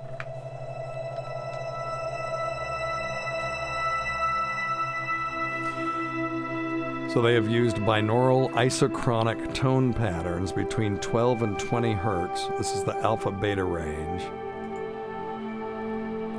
[7.08, 12.46] So they have used binaural isochronic tone patterns between 12 and 20 hertz.
[12.56, 14.22] This is the alpha beta range.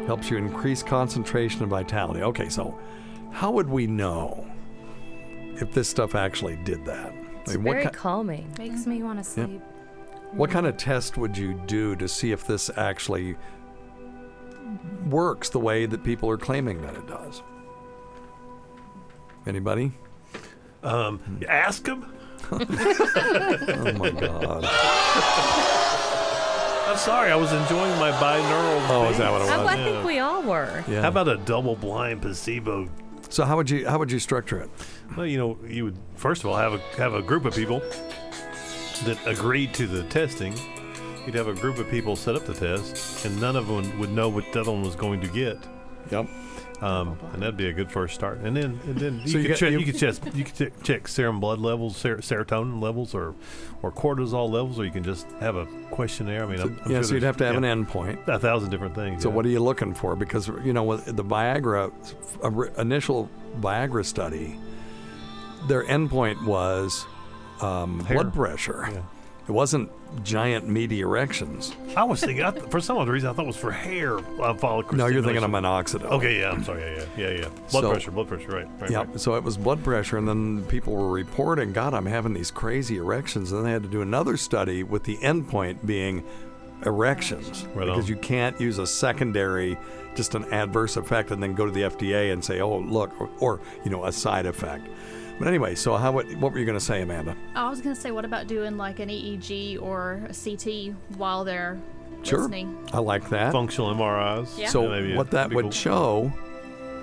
[0.07, 2.23] Helps you increase concentration and vitality.
[2.23, 2.75] Okay, so
[3.33, 4.45] how would we know
[5.55, 7.13] if this stuff actually did that?
[7.41, 8.53] It's I mean, what very ki- calming.
[8.57, 9.47] Makes me want to Yeah.
[9.47, 9.61] sleep.
[10.31, 13.35] What kind of test would you do to see if this actually
[15.09, 17.43] works the way that people are claiming that it does?
[19.45, 19.91] Anybody?
[20.83, 22.05] Um, ask him.
[22.51, 22.57] oh
[23.97, 24.65] my god.
[26.85, 28.89] I'm sorry, I was enjoying my binaural.
[28.89, 29.67] Oh, is that what it I, was?
[29.67, 30.83] I think we all were.
[30.87, 31.01] Yeah.
[31.01, 32.87] How about a double-blind placebo?
[33.33, 34.69] So how would you how would you structure it?
[35.17, 37.79] Well, you know, you would first of all have a have a group of people
[37.79, 40.53] that agreed to the testing.
[41.25, 44.11] You'd have a group of people set up the test, and none of them would
[44.11, 45.57] know what the other one was going to get.
[46.11, 46.27] Yep.
[46.81, 48.39] Um, and that'd be a good first start.
[48.39, 49.71] And then, and then you So you could got- check.
[49.71, 50.35] you- You, could check.
[50.35, 53.35] You could check, check serum blood levels, ser- serotonin levels, or
[53.81, 56.43] or cortisol levels, or you can just have a questionnaire.
[56.43, 58.27] I mean, I'm, I'm yeah, sure so you'd have to have yeah, an endpoint.
[58.27, 59.23] A thousand different things.
[59.23, 59.35] So yeah.
[59.35, 60.15] what are you looking for?
[60.15, 61.91] Because you know with the Viagra
[62.79, 64.57] initial Viagra study,
[65.67, 67.05] their endpoint was
[67.61, 68.87] um, blood pressure.
[69.47, 69.89] It wasn't
[70.23, 71.75] giant meaty erections.
[71.97, 74.19] I was thinking I th- for some odd reason I thought it was for hair
[74.41, 74.95] uh, follicle.
[74.97, 76.05] No, you're thinking of minoxidil.
[76.05, 76.81] Okay, yeah, I'm sorry.
[76.81, 77.47] Yeah, yeah, yeah, yeah.
[77.71, 78.49] Blood So- pressure, blood pressure.
[78.51, 78.91] Right, right.
[78.91, 79.19] yeah, right.
[79.19, 82.97] so it was blood pressure, and then people were reporting, God, I'm having these crazy
[82.97, 83.51] erections.
[83.51, 86.23] And then they had to do another study with the endpoint being
[86.85, 87.65] erections.
[87.73, 89.77] Right because you can't use a secondary,
[90.15, 93.29] just an adverse effect, and then go to the FDA and say, oh, look, or,
[93.39, 94.87] or you know, a side effect.
[95.43, 97.35] But anyway, so how what, what were you going to say, Amanda?
[97.53, 101.77] I was gonna say, what about doing like an EEG or a CT while they're
[102.23, 102.39] Sure.
[102.39, 102.77] listening?
[102.93, 103.51] I like that.
[103.51, 104.57] Functional MRIs.
[104.57, 104.69] Yeah.
[104.69, 105.71] So Yeah, what that that'd would cool.
[105.71, 106.31] show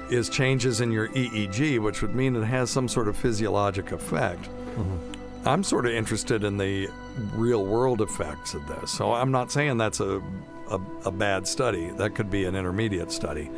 [0.08, 4.44] is changes in your EEG, which would mean it has some sort of physiologic effect.
[4.44, 5.46] Mm-hmm.
[5.46, 6.88] I'm sort of interested in the
[7.34, 8.90] real world effects of this.
[8.90, 10.22] So I'm not saying that's a
[10.70, 11.90] a, a bad study.
[11.98, 13.50] That could be an intermediate study.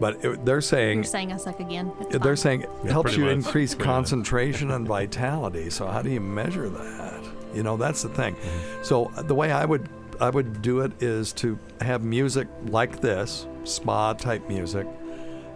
[0.00, 1.92] But it, they're saying You're saying I suck again.
[2.00, 2.36] It's they're fine.
[2.36, 3.46] saying it Yeah, helps pretty you much.
[3.46, 3.94] increase Pretty much.
[3.94, 5.70] concentration and vitality.
[5.70, 7.22] So how do you measure that?
[7.54, 8.34] You know, that's the thing.
[8.82, 9.88] So the way I would
[10.20, 14.86] I would do it is to have music like this, spa type music,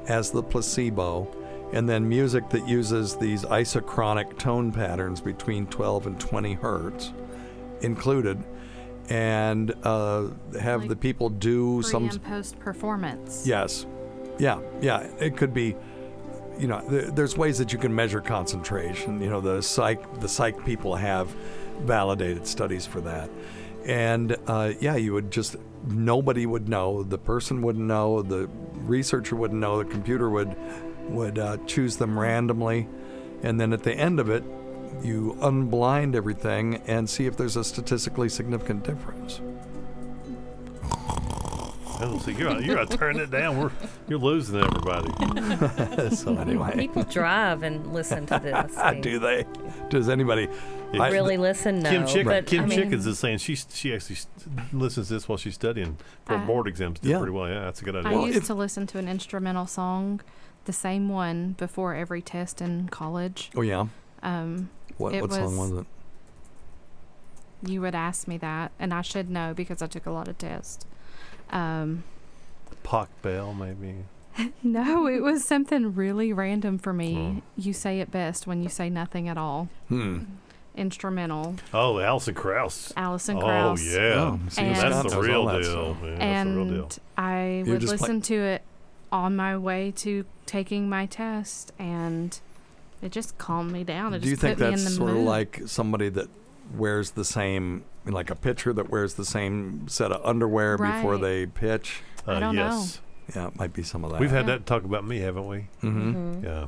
[0.07, 1.29] as the placebo,
[1.73, 7.13] and then music that uses these isochronic tone patterns between 12 and 20 hertz
[7.81, 8.43] included,
[9.09, 10.29] and uh,
[10.61, 13.45] have Like the people do Pre some and post performance.
[13.47, 13.87] Yes.
[14.39, 14.61] Yeah.
[14.81, 15.07] Yeah.
[15.19, 15.77] It could be.
[16.59, 19.21] You know, th- there's ways that you can measure concentration.
[19.21, 21.29] You know, the psych the psych people have
[21.81, 23.29] validated studies for that,
[23.85, 27.03] and uh, yeah, you would just nobody would know.
[27.03, 28.23] The person wouldn't know.
[28.23, 29.77] The researcher wouldn't know.
[29.77, 30.57] The computer would
[31.11, 32.89] would uh, choose them randomly,
[33.43, 34.43] and then at the end of it,
[35.03, 39.41] you unblind everything and see if there's a statistically significant difference.
[41.99, 43.59] Oh, so you're you're turning it down.
[43.59, 43.71] We're
[44.09, 45.11] you're losing everybody.
[46.17, 48.73] so anyway, People drive and listen to this.
[48.77, 49.03] Steve.
[49.03, 49.45] do they?
[49.89, 50.49] Does anybody
[50.93, 51.81] I- really listen?
[51.81, 51.91] No.
[51.91, 55.15] Kim, Chick- but, Kim I mean, Chickens is saying she she actually st- listens to
[55.15, 57.01] this while she's studying for Uh, board exams.
[57.01, 57.19] Did Yeah.
[57.19, 57.49] pretty well.
[57.49, 58.19] Yeah, that's a good idea.
[58.19, 60.21] I used to listen to an instrumental song,
[60.67, 63.51] the same one before every test in college.
[63.57, 63.87] Oh yeah.
[64.23, 65.87] Um, What it what song was it?
[67.63, 70.37] You would ask me that, and I should know because I took a lot of
[70.37, 70.85] tests.
[71.51, 72.05] Um,
[72.83, 74.05] Pock Bell, maybe.
[74.63, 77.43] no, it was something really random for me.
[77.57, 79.69] You say it best when you say nothing at all.
[79.89, 80.21] Hmm.
[80.77, 81.57] Instrumental.
[81.73, 82.93] Oh, Alison Krauss.
[82.97, 83.83] Alison Oh Krauss.
[83.83, 85.71] yeah, Oh, see, And- that's knows the real that deal.
[85.95, 86.03] stuff.
[86.03, 86.19] man.
[86.19, 86.83] That's the real deal.
[86.85, 88.63] and I would just play- listen to it
[89.11, 92.39] on my way to taking my test, and
[93.01, 94.13] it just calmed me down.
[94.13, 96.29] It Do you just think put me in that's the sort of like somebody that
[96.75, 101.47] wears the same, like a pitcher that wears the same set of underwear before they
[101.47, 102.03] pitch?
[102.27, 103.01] I Uh, don't yes.
[103.35, 104.21] Yeah, it might be some of that.
[104.21, 104.55] We've had Yeah.
[104.57, 105.67] that talk about me, haven't we?
[105.83, 106.45] Mm-hmm.
[106.45, 106.67] Yeah.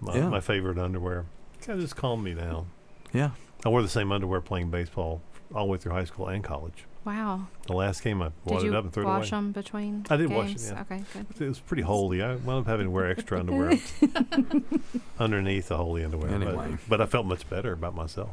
[0.00, 0.28] My, Yeah.
[0.28, 1.24] my favorite underwear.
[1.62, 2.66] Kind of just calmed me down.
[3.12, 3.30] Yeah.
[3.64, 5.22] I wore the same underwear playing baseball
[5.54, 6.84] all the way through high school and college.
[7.04, 7.46] wow.
[7.66, 9.42] The last game, I Did wadded you up and threw wash it away.
[9.42, 10.70] them between I did wash it, games?
[10.72, 10.80] yeah.
[10.80, 11.26] Okay, good.
[11.42, 12.22] It was pretty holy.
[12.22, 13.78] I wound up having to wear extra underwear
[15.18, 16.30] underneath the holy underwear.
[16.38, 16.78] but- Anyway.
[16.88, 18.30] But, I felt much better about myself.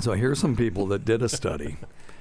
[0.00, 1.76] So here's some people that did a study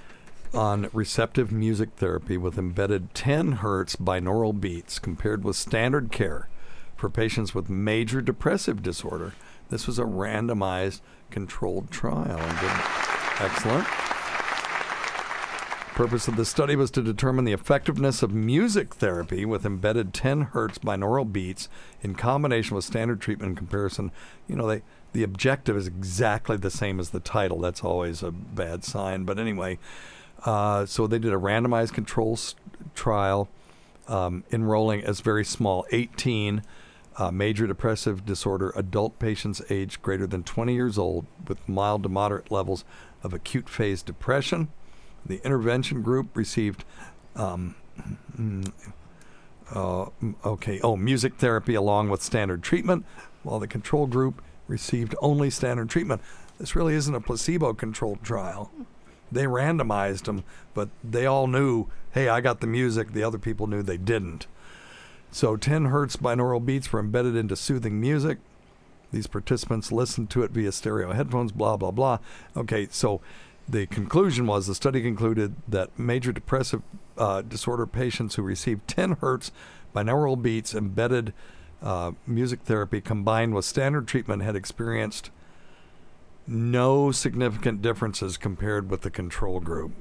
[0.54, 6.50] on receptive music therapy with embedded 10 hertz binaural beats compared with standard care
[6.98, 9.34] for patients with major depressive disorder.
[9.70, 12.40] This was a randomized controlled trial.
[13.40, 13.88] Excellent.
[15.96, 20.42] Purpose of the study was to determine the effectiveness of music therapy with embedded 10
[20.42, 21.70] hertz binaural beats
[22.02, 24.12] in combination with standard treatment in comparison.
[24.48, 27.60] You know, they the objective is exactly the same as the title.
[27.60, 29.24] That's always a bad sign.
[29.26, 29.78] But anyway,
[30.46, 32.38] uh, so they did a randomized control
[32.96, 33.50] trial
[34.08, 36.64] um, enrolling as very small 18
[37.18, 42.10] uh, major depressive disorder adult patients aged greater than 20 years old with mild to
[42.10, 42.86] moderate levels
[43.22, 44.70] of acute phase depression.
[45.26, 46.84] The intervention group received,
[47.36, 47.76] um,
[49.74, 50.06] uh,
[50.44, 53.06] okay, oh, music therapy along with standard treatment,
[53.44, 56.22] while the control group received only standard treatment.
[56.58, 58.72] This really isn't a placebo controlled trial.
[59.32, 63.14] They randomized them, but they all knew, hey, I got the music.
[63.14, 64.48] The other people knew they didn't.
[65.32, 68.40] So 10 hertz binaural beats were embedded into soothing music.
[69.12, 72.20] These participants listened to it via stereo headphones, blah, blah, blah.
[72.56, 73.22] Okay, so
[73.68, 76.82] the conclusion was the study concluded that major depressive
[77.18, 79.52] uh, disorder patients who received 10 hertz
[79.96, 81.34] binaural beats embedded
[81.82, 85.32] uh, music therapy combined with standard treatment had experienced
[86.48, 89.92] no significant differences compared with the control group.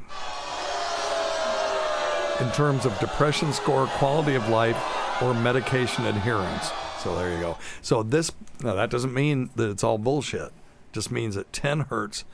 [2.41, 4.77] In terms of depression score, quality of life,
[5.23, 6.71] or medication adherence.
[6.99, 7.59] So there you go.
[7.83, 10.51] So this, that doesn't mean that it's all bullshit.
[10.93, 12.25] Just means that 10 hertz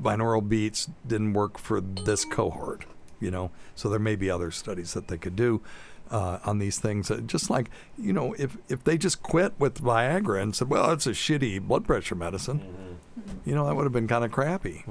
[0.00, 2.84] binaural beats didn't work for this cohort,
[3.20, 3.50] you know.
[3.74, 5.62] So there may be other studies that they could do
[6.10, 7.10] uh, on these things.
[7.10, 10.90] Uh, Just like, you know, if, if they just quit with Viagra and said, well,
[10.92, 12.98] it's a shitty blood pressure medicine,
[13.44, 14.84] you know, that would have been kind of crappy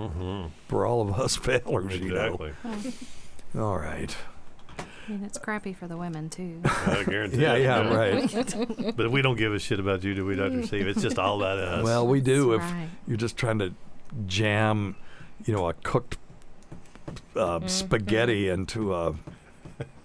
[0.67, 2.51] for all of us failures, you know.
[3.57, 4.15] All right.
[4.79, 6.61] I mean, it's crappy for the women too.
[6.65, 7.63] I guarantee Yeah, it.
[7.63, 8.93] yeah, right.
[8.97, 10.65] but we don't give a shit about you, do we, Dr.
[10.65, 10.85] Steve?
[10.87, 11.83] It's just all about us.
[11.83, 12.89] Well, we do if right.
[13.07, 13.73] you're just trying to
[14.27, 14.95] jam,
[15.45, 16.17] you know, a cooked
[17.37, 17.67] uh, Mm-hmm.
[17.67, 19.15] spaghetti into a,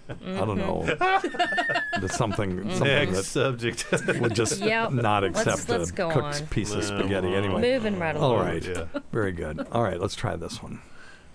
[0.08, 0.84] I don't know,
[2.00, 3.86] to something, something Next that subject.
[4.20, 4.92] would just Yep.
[4.92, 6.46] not Let's- accept let's a go cooked on.
[6.48, 7.60] piece of Well, spaghetti anyway.
[7.60, 8.46] Moving right All along.
[8.46, 8.64] right.
[8.64, 8.86] Yeah.
[9.12, 9.66] Very good.
[9.72, 10.80] All right, let's try this one.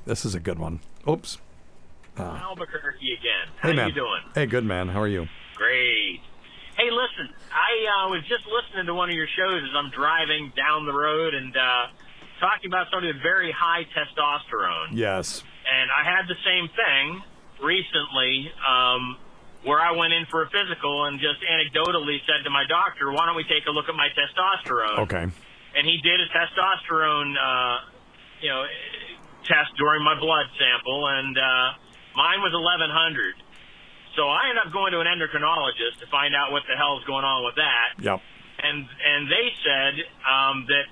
[0.05, 0.79] This is a good one.
[1.07, 1.37] Oops.
[2.19, 3.53] Uh, Albuquerque again.
[3.57, 3.87] How hey, man.
[3.89, 4.21] you doing?
[4.35, 4.89] Hey, good man.
[4.89, 5.27] How are you?
[5.55, 6.19] Great.
[6.77, 10.51] Hey, listen, I uh, was just listening to one of your shows as I'm driving
[10.55, 11.87] down the road and uh,
[12.39, 14.89] talking about somebody with very high testosterone.
[14.93, 15.43] Yes.
[15.65, 17.23] And I had the same thing
[17.61, 19.17] recently um,
[19.63, 23.25] where I went in for a physical and just anecdotally said to my doctor, why
[23.25, 24.99] don't we take a look at my testosterone?
[25.09, 25.25] Okay.
[25.75, 27.77] and he did a testosterone, uh,
[28.41, 28.63] you know,
[29.45, 31.73] test during my blood sample, and uh,
[32.15, 33.35] mine was 1100.
[34.15, 37.23] So I ended up going to an endocrinologist to find out what the hell's going
[37.25, 38.19] on with that, Yep.
[38.63, 39.93] and and they said
[40.25, 40.85] um, that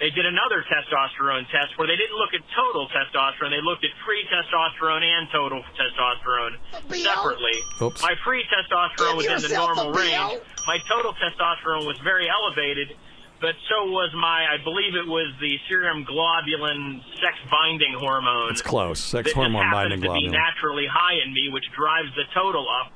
[0.00, 3.90] they did another testosterone test where they didn't look at total testosterone, they looked at
[4.04, 6.58] free testosterone and total testosterone
[6.90, 7.54] separately.
[7.80, 8.02] Oops.
[8.02, 10.42] My free testosterone was in the normal range.
[10.66, 12.96] My total testosterone was very elevated,
[13.40, 18.50] but so was my, I believe it was the serum globulin sex binding hormone.
[18.50, 18.98] It's close.
[18.98, 20.32] Sex that hormone just binding happens to be globulin.
[20.32, 22.90] naturally high in me, which drives the total up,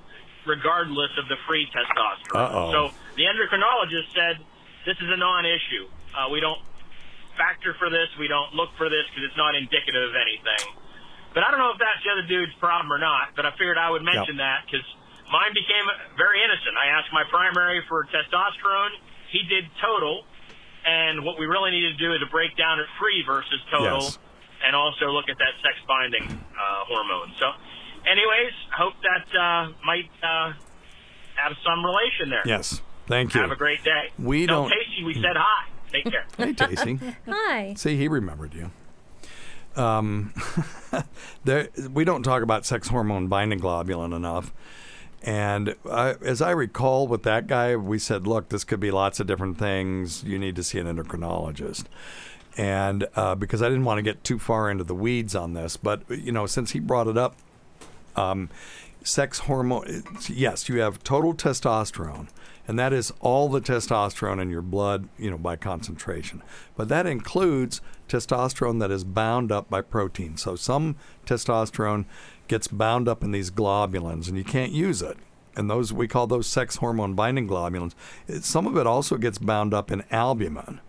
[0.46, 2.34] regardless of the free testosterone.
[2.34, 2.72] Uh-oh.
[2.72, 4.42] So the endocrinologist said
[4.84, 5.86] this is a non-issue.
[6.16, 6.58] Uh, we don't
[7.38, 8.10] factor for this.
[8.18, 10.74] We don't look for this because it's not indicative of anything.
[11.32, 13.32] But I don't know if that's the other dude's problem or not.
[13.38, 14.84] But I figured I would mention that because
[15.30, 15.86] mine became
[16.18, 16.74] very innocent.
[16.76, 18.92] I asked my primary for testosterone.
[19.30, 20.26] He did total.
[20.84, 24.18] And what we really need to do is a breakdown of free versus total, Yes.
[24.64, 27.32] and also look at that sex binding uh, hormone.
[27.38, 27.50] So,
[28.08, 30.52] anyways, hope that uh, might uh,
[31.36, 32.42] have some relation there.
[32.46, 32.80] Yes.
[33.06, 33.40] Thank you.
[33.42, 34.12] Have a great day.
[34.18, 35.68] We Tell don't- Tacey we said hi.
[35.92, 36.24] Take care.
[36.36, 37.00] Hey, Tacey.
[37.26, 37.74] Hi.
[37.74, 38.70] See, he remembered you.
[39.76, 40.32] Um,
[41.44, 44.52] there, we don't talk about sex hormone binding globulin enough.
[45.22, 49.18] And I, as I recall, with that guy, we said, look, this could be lots
[49.18, 50.22] of different things.
[50.22, 51.84] You need to see an endocrinologist.
[52.56, 55.76] And uh, because I didn't want to get too far into the weeds on this,
[55.76, 57.36] but, you know, since he brought it up,
[58.16, 58.48] um,
[59.04, 62.28] sex hormone, yes, you have total testosterone,
[62.68, 66.42] and that is all the testosterone in your blood, you know, by concentration.
[66.76, 70.36] But that includes testosterone that is bound up by protein.
[70.36, 72.04] So some testosterone
[72.46, 75.16] gets bound up in these globulins, and you can't use it.
[75.56, 77.94] And those we call those sex hormone binding globulins.
[78.42, 80.80] Some of it also gets bound up in albumin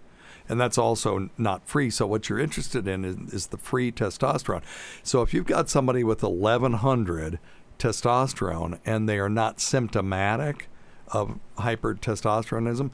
[0.49, 1.91] and that's also not free.
[1.91, 4.63] So what you're interested in is, is the free testosterone.
[5.03, 7.39] So if you've got somebody with 1100
[7.77, 10.67] testosterone and they are not symptomatic
[11.11, 12.91] of hypertestosteronism,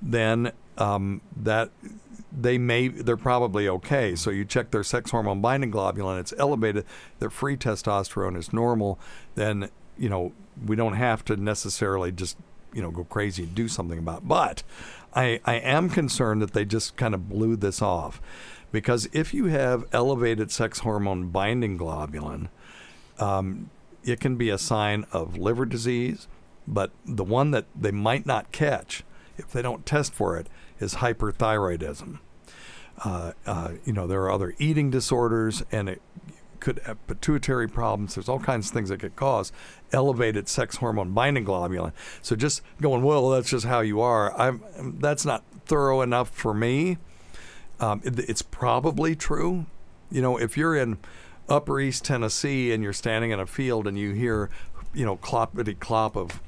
[0.00, 1.70] then um, that
[2.36, 4.16] they may they're probably okay.
[4.16, 6.84] So you check their sex hormone binding globulin, it's elevated.
[7.18, 8.98] Their free testosterone is normal.
[9.34, 10.32] Then you know
[10.64, 12.36] we don't have to necessarily just
[12.72, 14.18] you know go crazy and do something about.
[14.18, 14.28] It.
[14.28, 14.62] But
[15.14, 18.20] I I am concerned that they just kind of blew this off
[18.72, 22.48] because if you have elevated sex hormone binding globulin,
[23.20, 23.70] um,
[24.02, 26.26] it can be a sign of liver disease.
[26.66, 29.04] But the one that they might not catch
[29.36, 30.48] if they don't test for it
[30.78, 32.18] is hyperthyroidism.
[33.04, 36.00] Uh, uh, you know, there are other eating disorders, and it
[36.60, 38.14] could have pituitary problems.
[38.14, 39.52] There's all kinds of things that could cause
[39.92, 41.92] elevated sex hormone binding globulin.
[42.22, 44.32] So just going, well, that's just how you are.
[44.38, 44.62] I'm,
[44.98, 46.98] that's not thorough enough for me.
[47.80, 49.66] Um, it, it's probably true.
[50.10, 50.98] You know, if you're in
[51.48, 54.48] Upper East Tennessee and you're standing in a field and you hear,
[54.94, 56.40] you know, cloppity clop of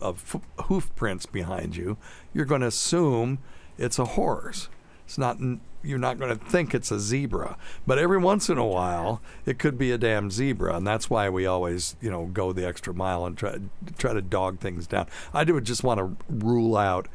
[0.00, 1.96] of hoof prints behind you,
[2.32, 3.38] you're going to assume
[3.78, 4.68] it's a horse.
[5.06, 5.38] It's not
[5.84, 7.56] you're not going to think it's a zebra.
[7.86, 11.28] But every once in a while, it could be a damn zebra, and that's why
[11.28, 13.58] we always, you know, go the extra mile and try
[13.98, 15.06] try to dog things down.
[15.34, 17.08] I do just want to rule out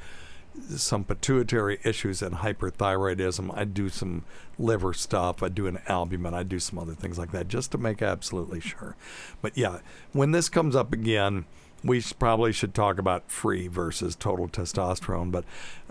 [0.69, 3.55] some pituitary issues and hyperthyroidism.
[3.55, 4.25] I do some
[4.57, 5.43] liver stuff.
[5.43, 6.33] I do an albumin.
[6.33, 8.95] I do some other things like that just to make absolutely sure.
[9.41, 9.79] But yeah,
[10.13, 11.45] when this comes up again,
[11.83, 15.31] we probably should talk about free versus total testosterone.
[15.31, 15.45] But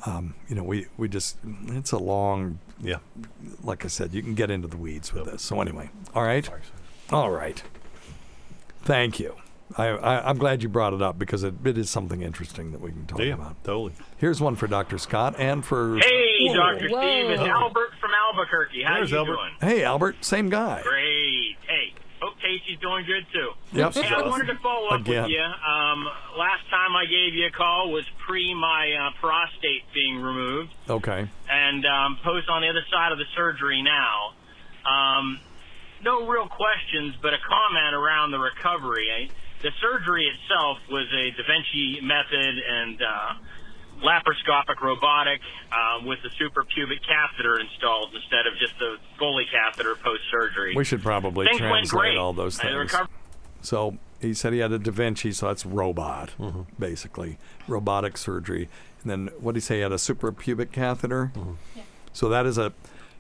[0.05, 2.99] um, you know, we we just it's a long yeah.
[3.63, 5.43] Like I said, you can get into the weeds with this.
[5.43, 6.49] So anyway, all right,
[7.11, 7.63] all right.
[8.83, 9.35] Thank you.
[9.77, 12.81] I, I, I'm glad you brought it up because it, it is something interesting that
[12.81, 13.65] we can talk Yeah, about.
[13.65, 13.95] Totally.
[14.17, 14.97] Here's one for Dr.
[14.97, 15.99] Scott and for.
[15.99, 16.55] Hey, Whoa.
[16.55, 16.89] Dr.
[16.89, 18.85] Steve, it's Albert from Albuquerque.
[18.85, 19.35] How There's you Albert.
[19.35, 19.53] doing?
[19.61, 20.83] Hey, Albert, same guy.
[20.85, 21.57] Great.
[21.67, 21.96] Hey, hope
[22.47, 23.51] Tacey's doing good too.
[23.73, 23.95] Yep.
[23.95, 25.25] Hey, I wanted to follow up Again.
[25.25, 25.43] with you.
[25.43, 26.07] Um,
[26.39, 31.29] last time I gave you a call was pre my uh, prostate being removed, Okay.
[31.51, 34.33] and um, post on the other side of the surgery now.
[34.87, 35.41] Um,
[36.05, 39.31] no real questions, but a comment around the recovery.
[39.63, 43.35] The surgery itself was a Da Vinci method and uh,
[44.03, 45.41] laparoscopic robotic
[45.73, 50.75] uh, with the suprapubic catheter installed instead of just the Foley catheter post surgery.
[50.77, 52.75] We should probably Things translate all those things.
[52.75, 53.09] recovery-
[53.63, 56.63] So he said he had a Da Vinci, so that's robot, Mm-hmm.
[56.79, 57.39] basically
[57.69, 58.69] robotic surgery.
[59.03, 59.77] And then what did he say?
[59.77, 61.33] He had a suprapubic catheter.
[61.35, 61.81] Mm-hmm.
[62.13, 62.73] So that is a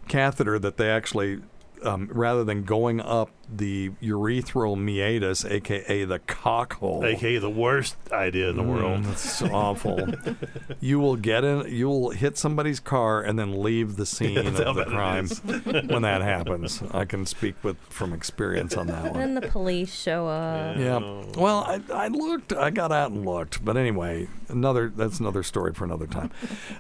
[0.09, 1.41] catheter that they actually,
[1.87, 7.97] um, rather than going up the urethral meatus, aka the cock hole, AKA the worst
[8.11, 9.05] idea in the world.
[9.05, 10.09] That's awful.
[10.81, 14.61] you will get in, you will hit somebody's car and then leave the scene That's
[14.61, 15.29] of the crime
[15.89, 16.83] when that happens.
[16.91, 19.21] I can speak with from experience on that one.
[19.21, 20.77] Then the police show up.
[20.77, 20.99] Yeah.
[21.37, 22.53] Well, I, I looked.
[22.53, 23.65] I got out and looked.
[23.65, 26.31] But anyway, another that's another story for another time.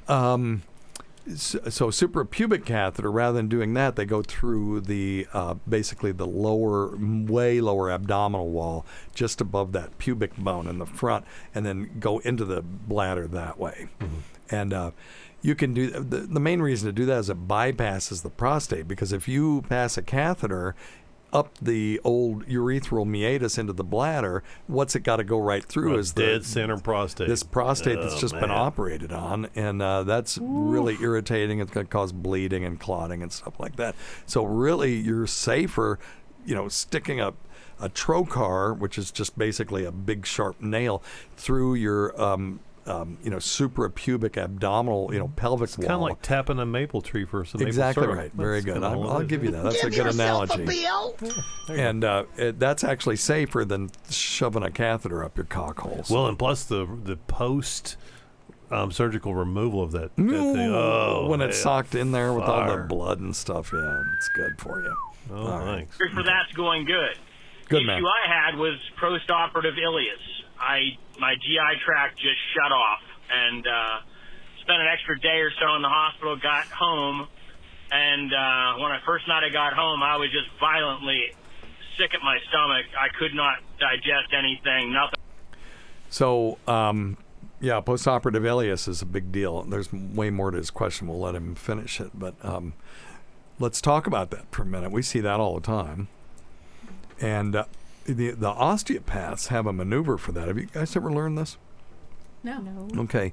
[0.08, 0.62] Um,
[1.34, 6.26] so, so suprapubic catheter, rather than doing that, they go through the uh, basically the
[6.26, 11.24] lower, way lower abdominal wall, just above that pubic bone in the front,
[11.54, 13.88] and then go into the bladder that way.
[14.50, 14.90] And uh,
[15.42, 18.86] you can do the, the main reason to do that is it bypasses the prostate
[18.86, 20.74] because if you pass a catheter
[21.36, 25.94] up the old urethral meatus into the bladder, what's it got to go right through
[25.94, 27.28] A is the dead center prostate.
[27.28, 31.58] This prostate that's Oh, just been operated on, and uh, that's really irritating.
[31.60, 33.94] It's going to cause bleeding and clotting and stuff like that.
[34.24, 35.98] So really, you're safer,
[36.46, 37.34] you know, sticking a
[37.78, 41.02] a trocar, which is just basically a big sharp nail,
[41.36, 45.86] through your um, um, you know suprapubic abdominal, you know, pelvic wall.
[45.86, 48.18] Kind of like tapping a maple tree for some maple Exactly syrup.
[48.18, 48.32] right.
[48.32, 48.82] Very That's good.
[48.84, 49.64] I'll, I'll give you that.
[49.64, 50.86] That's a good analogy.
[51.68, 56.10] And uh, it, that's actually safer than shoving a catheter up your cock holes.
[56.10, 57.96] Well, and plus the the post
[58.70, 60.72] um, surgical removal of that, that thing.
[60.72, 61.62] Oh, when it's yeah.
[61.62, 64.96] socked in there with all the blood and stuff, yeah, it's good for you.
[65.30, 65.88] Oh, All right.
[65.88, 65.96] thanks.
[66.14, 67.16] for that's going good.
[67.68, 67.98] Good the man.
[67.98, 70.44] issue I had was post-operative ileus.
[70.60, 73.00] I my GI tract just shut off,
[73.30, 73.98] and uh,
[74.62, 76.36] spent an extra day or so in the hospital.
[76.36, 77.28] Got home,
[77.90, 81.32] and uh, when I first night I got home, I was just violently
[81.98, 82.86] sick at my stomach.
[82.98, 84.92] I could not digest anything.
[84.92, 85.18] Nothing.
[86.10, 87.16] So, um,
[87.60, 89.62] yeah, postoperative ileus is a big deal.
[89.62, 91.08] There's way more to his question.
[91.08, 92.74] We'll let him finish it, but um,
[93.58, 94.92] let's talk about that for a minute.
[94.92, 96.08] We see that all the time,
[97.20, 97.64] and uh,
[98.06, 100.48] the the osteopaths have a maneuver for that.
[100.48, 101.56] Have you guys ever learned this?
[102.42, 102.58] No.
[102.58, 103.02] No.
[103.02, 103.32] Okay.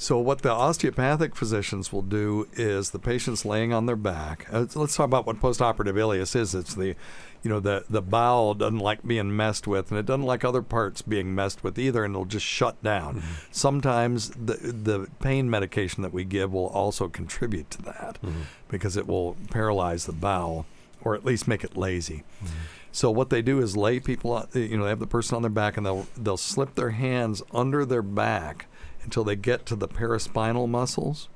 [0.00, 4.46] So what the osteopathic physicians will do is the patient's laying on their back.
[4.50, 6.54] Uh, let's talk about what postoperative ileus is.
[6.54, 6.94] It's the,
[7.42, 10.62] you know, the the bowel doesn't like being messed with, and it doesn't like other
[10.62, 13.16] parts being messed with either, and it'll just shut down.
[13.16, 13.32] Mm-hmm.
[13.50, 18.42] Sometimes the the pain medication that we give will also contribute to that mm-hmm.
[18.68, 20.64] because it will paralyze the bowel
[21.02, 22.22] or at least make it lazy.
[22.42, 22.54] Mm-hmm.
[22.92, 25.50] So what they do is lay people, you know, they have the person on their
[25.50, 28.66] back, and they'll they'll slip their hands under their back
[29.02, 31.28] until they get to the paraspinal muscles,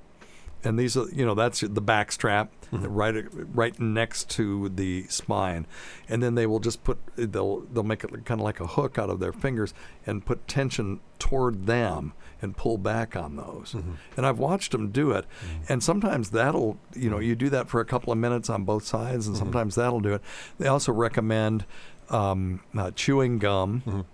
[0.65, 2.87] and these are, you know, that's the back strap mm-hmm.
[2.87, 3.25] right
[3.55, 5.67] right next to the spine,
[6.09, 8.99] and then they will just put they'll they'll make it kind of like a hook
[8.99, 9.75] out of their fingers
[10.07, 13.75] and put tension toward them and pull back on those.
[14.17, 15.25] And I've watched them do it,
[15.69, 18.85] and sometimes that'll you know you do that for a couple of minutes on both
[18.85, 20.23] sides, and sometimes that'll do it.
[20.59, 21.65] They also recommend
[22.11, 24.05] um, uh, chewing gum.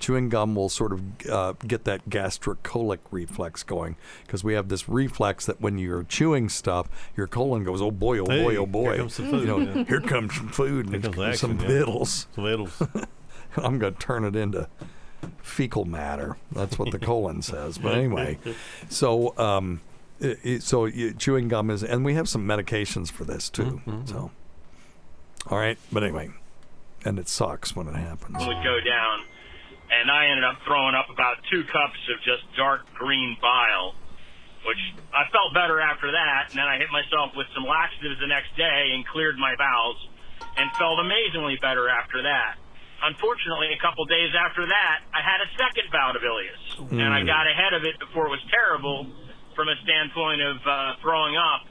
[0.00, 4.88] Chewing gum will sort of uh, get that gastrocolic reflex going because we have this
[4.88, 8.64] reflex that when you're chewing stuff, your colon goes, oh boy, oh boy, Hey, oh
[8.66, 8.94] boy.
[8.94, 9.84] here comes some food, You know, yeah.
[9.84, 11.66] here comes some food and comes some action, yeah.
[11.68, 12.26] vittles.
[12.34, 12.82] Some vittles.
[13.58, 14.68] I'm going to turn it into
[15.42, 16.36] fecal matter.
[16.52, 17.78] That's what the colon says.
[17.78, 18.38] But anyway,
[18.88, 19.80] so um,
[20.20, 23.80] it, it- so you, chewing gum is, and we have some medications for this too.
[23.86, 24.06] Mm-hmm.
[24.06, 24.30] So,
[25.50, 26.30] all right, but anyway,
[27.04, 28.36] and it sucks when it happens.
[28.38, 29.24] would go down,
[29.90, 33.94] and I ended up throwing up about two cups of just dark green bile,
[34.66, 34.80] which
[35.12, 36.48] I felt better after that.
[36.50, 39.98] And then I hit myself with some laxatives the next day and cleared my bowels,
[40.56, 42.56] and felt amazingly better after that.
[43.04, 47.20] Unfortunately, a couple days after that, I had a second bout of ileus, and I
[47.20, 47.26] Mm.
[47.26, 49.06] got ahead of it before it was terrible
[49.54, 51.62] from a standpoint of uh, throwing up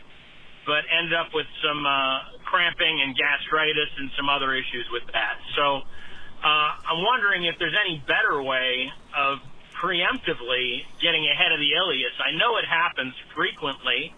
[0.66, 5.36] but ended up with some uh, cramping and gastritis and some other issues with that.
[5.56, 5.84] So
[6.44, 9.40] uh, I'm wondering if there's any better way of
[9.84, 12.16] preemptively getting ahead of the ileus.
[12.24, 14.16] I know it happens frequently.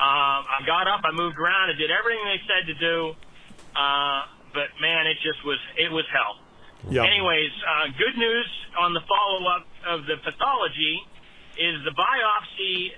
[0.00, 2.96] Uh, I got up, I moved around, I did everything they said to do,
[3.76, 4.20] uh,
[4.56, 6.40] but man, it just was it was hell.
[6.90, 7.04] Yeah.
[7.04, 11.00] Anyways, uh, good news on the follow up of the pathology
[11.56, 12.92] is the biopsy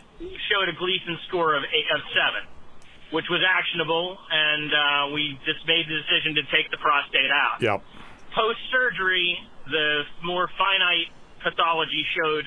[0.51, 2.43] showed a Gleason score of eight, of seven,
[3.13, 7.63] which was actionable, and uh, we just made the decision to take the prostate out.
[7.63, 7.85] Yep.
[8.35, 9.39] Post surgery,
[9.71, 11.13] the more finite
[11.45, 12.45] pathology showed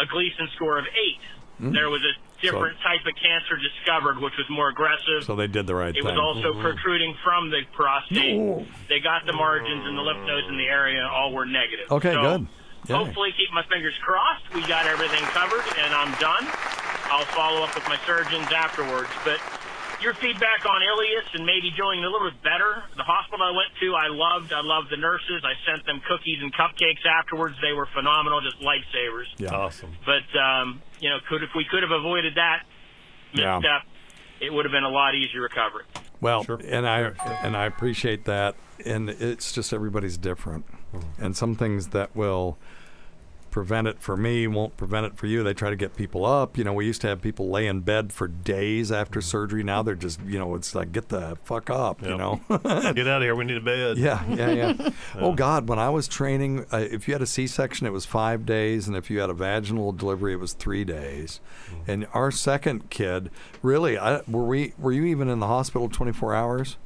[0.00, 1.22] a Gleason score of eight.
[1.60, 1.72] Mm.
[1.72, 5.24] There was a different type of cancer discovered, which was more aggressive.
[5.24, 6.06] So they did the right It thing.
[6.06, 8.36] It was also protruding from the prostate.
[8.36, 8.66] No.
[8.88, 11.90] They got the margins and the lymph nodes in the area and all were negative.
[11.90, 12.48] Okay, So, good.
[12.88, 12.96] Yeah.
[13.02, 14.46] Hopefully, keep my fingers crossed.
[14.54, 16.46] We got everything covered, and I'm done.
[17.10, 19.10] I'll follow up with my surgeons afterwards.
[19.24, 19.40] But
[20.00, 22.82] your feedback on ileus and maybe doing a little bit better.
[22.96, 24.52] The hospital I went to, I loved.
[24.52, 25.42] I loved the nurses.
[25.42, 27.56] I sent them cookies and cupcakes afterwards.
[27.62, 29.26] They were phenomenal, just lifesavers.
[29.38, 29.50] Yeah.
[29.50, 29.96] Awesome.
[30.04, 32.64] But um, you know, could if we could have avoided that
[33.32, 33.58] Yeah.
[33.58, 33.82] misstep,
[34.40, 35.84] it would have been a lot easier recovery.
[36.20, 41.22] Well, and I and I appreciate that, and it's just everybody's different, mm-hmm.
[41.22, 42.58] and some things that will
[43.56, 45.42] prevent it for me won't prevent it for you.
[45.42, 46.58] They try to get people up.
[46.58, 49.62] You know, we used to have people lay in bed for days after surgery.
[49.62, 52.02] Now they're just, you know, it's like get the fuck up.
[52.02, 53.34] You know, Get out of here.
[53.34, 53.96] We need a bed.
[53.96, 54.90] Yeah, yeah, yeah.
[55.14, 58.44] oh God, when I was training, uh, if you had a C-section, it was five
[58.44, 61.40] days, and if you had a vaginal delivery, it was three days.
[61.86, 63.30] And our second kid,
[63.62, 64.74] really, I, were we?
[64.76, 66.76] Were you even in the hospital 24 hours?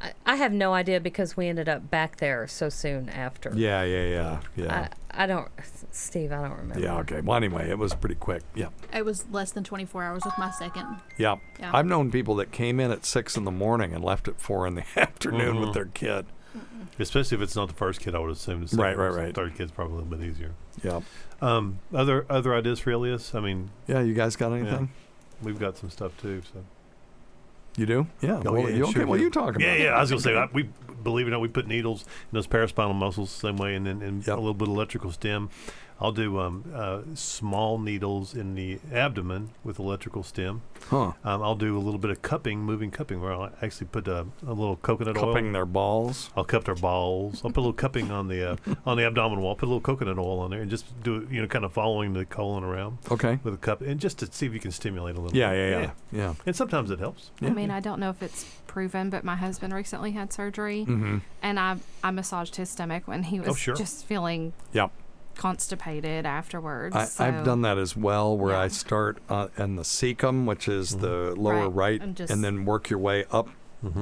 [0.00, 3.52] I, I have no idea because we ended up back there so soon after.
[3.54, 4.88] Yeah, yeah, yeah, yeah.
[5.12, 5.48] I, I don't,
[5.92, 6.80] Steve, I don't remember.
[6.80, 7.20] yeah, okay.
[7.20, 8.42] Well, anyway, it was pretty quick.
[8.54, 10.86] Yeah, It was less than 24 hours with my second.
[11.18, 11.36] yeah.
[11.58, 11.70] Yeah.
[11.74, 14.66] I've known people that came in at six in the morning and left at four
[14.66, 15.60] in the afternoon Mhm.
[15.60, 16.26] with their kid.
[16.98, 18.62] Especially if it's not the first kid, I would assume.
[18.62, 19.34] The second Right, right, right.
[19.34, 20.52] Third kid's probably a little bit easier.
[20.82, 21.00] Yeah.
[21.42, 23.34] Um, other other ideas for ileus?
[23.34, 24.90] I mean, Yeah, you guys got anything?
[24.90, 25.44] Yeah.
[25.44, 26.40] We've got some stuff too.
[26.52, 26.64] So.
[27.76, 28.06] You do?
[28.20, 28.42] Yeah.
[28.44, 29.24] Oh, well, yeah, you, okay, sure well, do.
[29.24, 29.78] you talking yeah, about?
[29.78, 29.96] Yeah, yeah.
[29.96, 30.68] I was gonna say I, we
[31.02, 33.86] believe it or not, we put needles in those paraspinal muscles the same way, and
[33.86, 35.50] then and a little bit of electrical stim.
[36.00, 40.60] I'll do um, uh, small needles in the abdomen with electrical stim.
[40.90, 41.12] Huh.
[41.24, 44.26] Um, I'll do a little bit of cupping, moving cupping, where I'll actually put a,
[44.46, 45.32] a little coconut oil.
[45.32, 46.30] Cupping their balls.
[46.36, 47.40] I'll cup their balls.
[47.44, 49.54] I'll put a little cupping on the uh, on the abdominal wall.
[49.56, 51.72] Put a little coconut oil on there, and just do it, you know, kind of
[51.72, 52.98] following the colon around.
[53.10, 53.38] Okay.
[53.42, 55.36] With a cup, and just to see if you can stimulate a little.
[55.36, 55.70] Yeah, bit.
[55.70, 56.34] yeah, yeah, yeah.
[56.44, 57.30] And sometimes it helps.
[57.40, 61.22] I mean, I don't know if it's proven, but my husband recently had surgery, Mhm.
[61.42, 63.74] and I I massaged his stomach when he was Oh, sure.
[63.74, 64.90] just feeling Yep.
[65.36, 66.94] Constipated afterwards.
[66.96, 70.68] I, so- I've done that as well, where I start uh, in the cecum, which
[70.68, 73.48] is the lower Right, right, and just- and then work your way up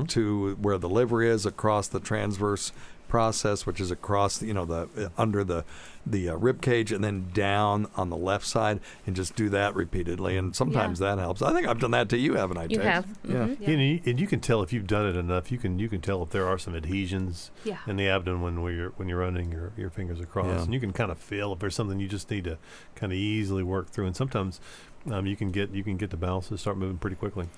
[0.09, 2.72] to where the liver is, across the transverse
[3.07, 5.62] process, which is across, you know, the uh, under the
[6.07, 9.74] the uh, rib cage, and then down on the left side, and just do that
[9.74, 10.36] repeatedly.
[10.36, 11.40] And sometimes that helps.
[11.42, 12.62] I think I've done that to you, haven't I?
[12.64, 12.84] You Tex?
[12.84, 13.07] have.
[13.24, 13.34] Yeah.
[13.46, 13.68] Mhm.
[13.68, 15.50] And, you, and you can tell if you've done it enough.
[15.50, 17.78] You can you can tell if there are some adhesions Yeah.
[17.86, 20.62] in the abdomen when you're when you're running your, your fingers across, Yeah.
[20.64, 22.59] and you can kind of feel if there's something you just need to
[22.94, 24.07] kind of easily work through.
[24.07, 24.61] And sometimes
[25.11, 27.48] um, you can get you can get the bowels to start moving pretty quickly.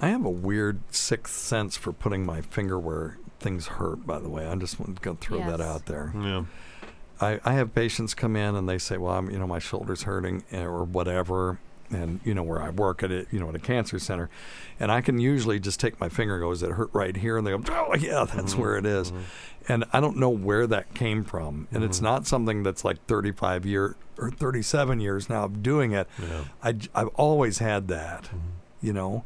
[0.00, 4.06] I have a weird sixth sense for putting my finger where things hurt.
[4.06, 6.12] By the way, I just want to throw that out there.
[6.14, 6.44] Yeah.
[7.22, 10.02] I, I have patients come in and they say, "Well, I'm, you know, my shoulder's
[10.02, 11.58] hurting eh, or whatever,"
[11.90, 14.28] and you know where I work at it, you know, at a cancer center,
[14.80, 17.38] and I can usually just take my finger, and go, "Is it hurt right here?"
[17.38, 19.72] And they go, "Oh, yeah, that's mm-hmm, where it is." Mm-hmm.
[19.72, 22.06] and I don't know where that came from, and it's mm-hmm.
[22.06, 26.08] not something that's like 35 year or 37 years now of doing it.
[26.62, 28.28] I, have always had that,
[28.80, 29.24] you know.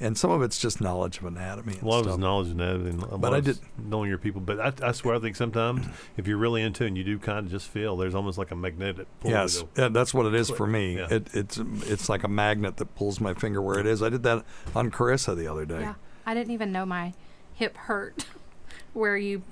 [0.00, 1.74] And some of it's just knowledge of anatomy.
[1.74, 2.14] And A lot of stuff.
[2.14, 4.40] it's knowledge of anatomy, A But I did- it's knowing your people.
[4.40, 5.86] But I, I swear, I think sometimes
[6.16, 8.50] if you're really into it and you do kind of just feel there's almost like
[8.52, 9.30] a magnetic pull.
[9.32, 10.96] Yes, go yeah, that's what it is for me.
[10.98, 11.08] Yeah.
[11.10, 14.02] It, it's it's like a magnet that pulls my finger where it is.
[14.02, 14.44] I did that
[14.74, 15.80] on Carissa the other day.
[15.80, 15.94] Yeah,
[16.24, 17.14] I didn't even know my
[17.54, 18.26] hip hurt
[18.92, 19.42] where you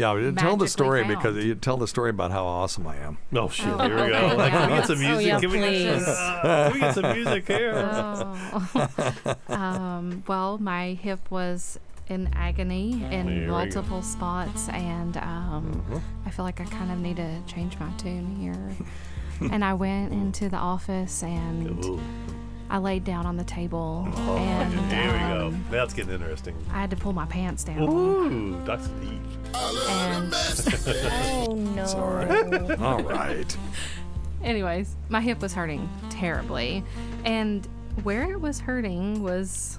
[0.00, 1.16] Yeah, tell the story found.
[1.16, 3.18] because you tell the story about how awesome I am.
[3.34, 3.66] Oh shit!
[3.68, 4.16] Oh, here we go.
[4.16, 4.78] okay, Like, can we yeah.
[4.78, 5.26] get some Oh, music?
[5.26, 7.72] yeah, can we get some, uh, can we get some music here?
[7.76, 9.34] Oh.
[9.48, 11.78] um, well, my hip was
[12.08, 13.52] in agony There we in go.
[13.52, 16.00] multiple spots, and um, Mhm.
[16.26, 18.76] I feel like I kind of need to change my tune here.
[19.52, 22.00] and I went into the office and Ooh.
[22.70, 25.46] I laid down on the table, Oh, and here we go.
[25.48, 26.54] um, That's getting interesting.
[26.72, 27.82] I had to pull my pants down.
[27.82, 28.84] Ooh, Dr.
[28.84, 29.20] Steve.
[29.88, 31.84] And oh no.
[31.86, 32.76] Sorry.
[32.76, 33.56] All right.
[34.44, 36.84] Anyways, my hip was hurting terribly.
[37.24, 37.66] And
[38.04, 39.78] where it was hurting was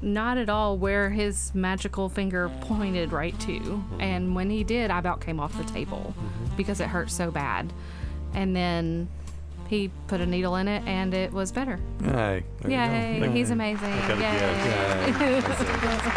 [0.00, 3.82] not at all where his magical finger pointed right to.
[3.98, 6.14] And when he did, I about came off the table
[6.56, 7.72] because it hurt so bad.
[8.32, 9.08] And then
[9.68, 11.78] he put a needle in it and it was better.
[12.02, 12.42] Hey.
[12.62, 13.92] there you Yay, he's amazing.
[13.92, 15.40] Okay, Yay.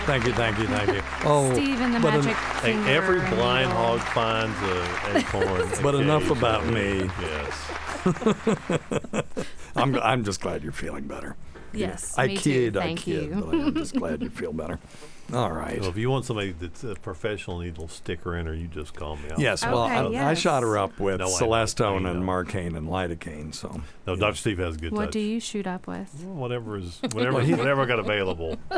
[0.05, 1.01] Thank you, thank you, thank you.
[1.23, 5.69] Oh, Steve and the but en- magic Hey, finger every blind hog finds a acorn.
[5.83, 7.09] But enough about me.
[7.19, 7.71] Yes.
[9.75, 11.35] I'm, I'm just glad you're feeling better.
[11.73, 13.35] Yes, I me too, kid, I thank kid, you.
[13.35, 14.79] but I'm just glad you feel better.
[15.33, 15.79] All right.
[15.79, 19.15] Well, if you want somebody that's a professional needle sticker in her, you just call
[19.15, 19.23] me.
[19.31, 22.25] I'll- Yes, well, Okay, I, I shot her up with No, Celestone and know.
[22.25, 23.53] Marcaine and Lidocaine.
[23.55, 24.35] So No, Dr.
[24.35, 25.13] Steve has good What touch.
[25.13, 26.09] do you shoot up with?
[26.25, 28.57] Whatever is, whatever, he- whatever I got available.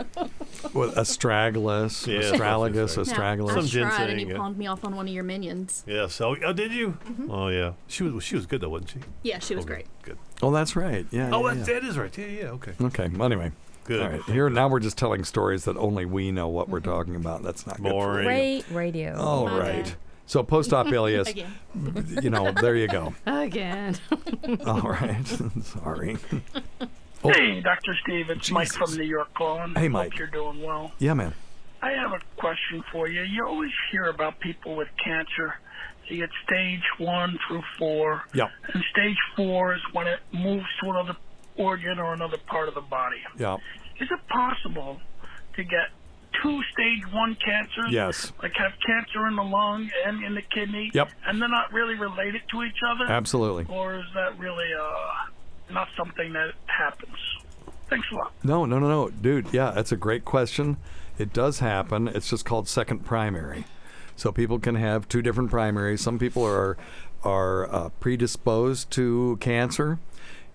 [0.74, 3.52] with astragalus, Yeah, astragalus, that's astragalus.
[3.52, 4.38] I Some tried and ginseng, you yeah.
[4.38, 5.84] pawned me off on one of your minions.
[5.88, 6.20] Yes.
[6.22, 6.90] Oh, oh, did you?
[7.06, 7.32] Mm-hmm.
[7.32, 7.74] Oh, yeah.
[7.88, 8.24] She was.
[8.24, 9.00] She was good though, wasn't she?
[9.24, 9.88] Yeah, she was Okay, great.
[10.04, 10.18] Good.
[10.42, 11.06] Oh, that's right.
[11.12, 11.30] Yeah.
[11.34, 11.80] Oh, yeah, that, yeah.
[11.80, 12.18] that is right.
[12.18, 12.44] Yeah, yeah.
[12.52, 12.74] Okay.
[12.82, 13.08] Okay.
[13.10, 13.52] well, Anyway.
[13.86, 14.02] Good.
[14.02, 14.24] All right.
[14.24, 16.90] Here now we're just telling stories that only we know what we're mm-hmm.
[16.90, 17.44] talking about.
[17.44, 17.92] That's not good.
[17.92, 18.26] Boring.
[18.26, 19.18] Great radio.
[19.18, 19.84] All My right.
[19.86, 19.94] bad.
[20.26, 21.54] So post-op ileus, Again.
[22.24, 23.14] you know, there you go.
[23.26, 23.98] Again.
[24.66, 25.26] All right.
[25.62, 26.18] Sorry.
[27.24, 27.96] Oh, Hey, Dr.
[28.04, 28.78] Steve, it's Mike Jesus.
[28.78, 29.76] from New York calling.
[29.76, 30.12] Hey, Mike.
[30.12, 30.92] Hope you're doing well.
[31.00, 31.34] Yeah, man.
[31.82, 33.22] I have a question for you.
[33.24, 35.56] You always hear about people with cancer.
[36.08, 38.24] So you get stage one through four.
[38.34, 38.48] Yeah.
[38.74, 41.18] And stage four is when it moves to another
[41.58, 43.18] organ or another part of the body.
[43.38, 43.58] Yeah.
[44.00, 45.00] Is it possible
[45.56, 45.90] to get
[46.42, 47.92] two stage one cancers?
[47.92, 48.32] Yes.
[48.42, 50.92] Like have cancer in the lung and in the kidney?
[50.94, 51.10] Yep.
[51.26, 53.06] And they're not really related to each other?
[53.06, 53.66] Absolutely.
[53.70, 57.18] Or is that really uh, not something that happens?
[57.90, 58.34] Thanks a lot.
[58.44, 59.54] No, no, no, no, dude.
[59.54, 60.78] Yeah, that's a great question.
[61.20, 62.08] It does happen.
[62.08, 63.66] It's just called second primary.
[64.16, 66.02] So people can have two different primaries.
[66.02, 66.78] Some people are
[67.24, 69.98] are uh, predisposed to cancer,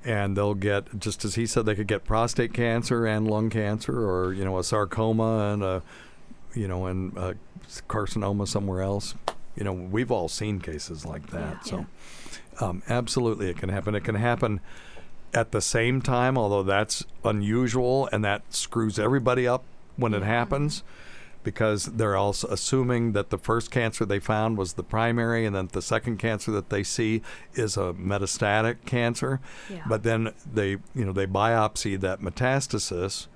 [0.09, 4.09] and they'll get just as he said, they could get prostate cancer and lung cancer,
[4.09, 5.83] or you know, a sarcoma and a
[6.55, 7.37] you know, and a
[7.89, 9.15] carcinoma somewhere else.
[9.55, 11.67] You know, we've all seen cases like that.
[11.67, 11.85] so,
[12.59, 13.95] um, absolutely, it can happen.
[13.95, 14.61] It can happen
[15.35, 19.63] at the same time, although that's unusual and that screws everybody up
[19.97, 20.83] when it happens
[21.49, 25.67] because they're also assuming that the first cancer they found was the primary and then
[25.73, 27.23] the second cancer that they see
[27.55, 29.41] is a metastatic cancer.
[29.71, 29.83] Yeah.
[29.89, 33.29] But then they, you know, they biopsy that metastasis,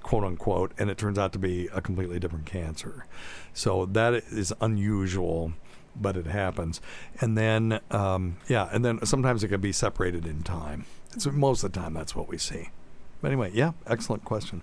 [0.00, 3.04] quote unquote, and it turns out to be a completely different cancer.
[3.52, 5.52] So that is unusual,
[5.96, 6.80] but it happens.
[7.20, 10.84] And then, um, yeah, and then sometimes it can be separated in time.
[11.18, 12.70] So most of the time, that's what we see.
[13.20, 14.62] But anyway, yeah, excellent question.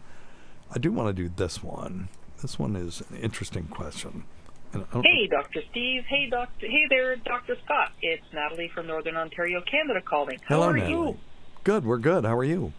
[0.71, 2.07] I do want to do this one.
[2.43, 4.25] This one is an interesting question.
[4.73, 5.61] And I don't- Hey, Dr.
[5.71, 6.03] Steve.
[6.09, 6.67] Hey, Doctor.
[6.67, 7.55] Hey there, Dr.
[7.63, 7.93] Scott.
[8.01, 10.39] It's Natalie from Northern Ontario, Canada, calling.
[10.39, 10.91] How Hello, are Natalie.
[11.11, 11.17] you?
[11.63, 12.25] Good, we're good.
[12.25, 12.73] How are you?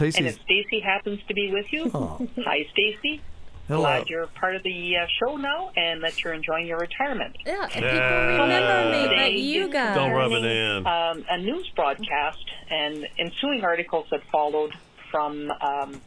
[0.00, 2.26] And if Stacy happens to be with you, Oh.
[2.44, 3.20] hi, Stacy.
[3.68, 3.82] Hello.
[3.82, 7.36] Glad you're part of the uh, show now, and that you're enjoying your retirement.
[7.46, 7.92] Yeah, and Yeah.
[7.92, 9.94] people remember me, but you is guys.
[9.94, 10.84] Don't rub it in.
[10.86, 14.74] Um, a news broadcast and ensuing articles that followed
[15.12, 16.00] from um,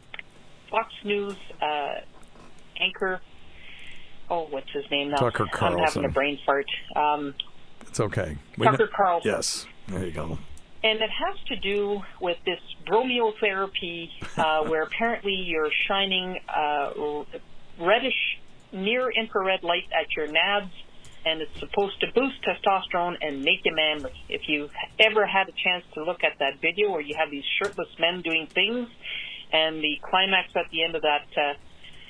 [0.70, 1.94] Fox News uh,
[2.80, 3.20] anchor.
[4.30, 5.16] Oh, what's his name now?
[5.18, 6.66] Tucker I'm having a brain fart.
[6.96, 7.34] Um,
[7.82, 8.36] It's okay.
[8.60, 9.30] Tucker kn- Carlson.
[9.30, 10.38] Yes, there you go.
[10.82, 14.08] and it has to do with this bromeotherapy,
[14.38, 16.90] uh, where apparently you're shining uh,
[17.78, 18.38] reddish
[18.72, 20.70] near infrared light at your nads,
[21.26, 24.12] and it's supposed to boost testosterone and make you manly.
[24.28, 27.44] If you've ever had a chance to look at that video where you have these
[27.62, 28.88] shirtless men doing things,
[29.54, 31.54] and the climax at the end of that uh,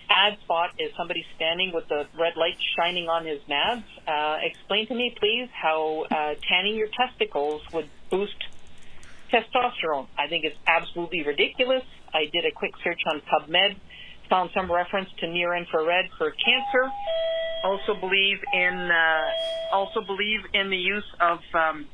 [0.09, 4.87] ad spot is somebody standing with the red light shining on his nads, uh, explain
[4.89, 8.37] to me, please, how uh, tanning your testicles would boost
[9.31, 10.09] testosterone.
[10.19, 11.83] I think it's absolutely ridiculous.
[12.13, 13.77] I did a quick search on PubMed,
[14.31, 16.91] found some reference to near infrared for cancer.
[17.65, 21.87] Also believe in uh, also believe in the use of um,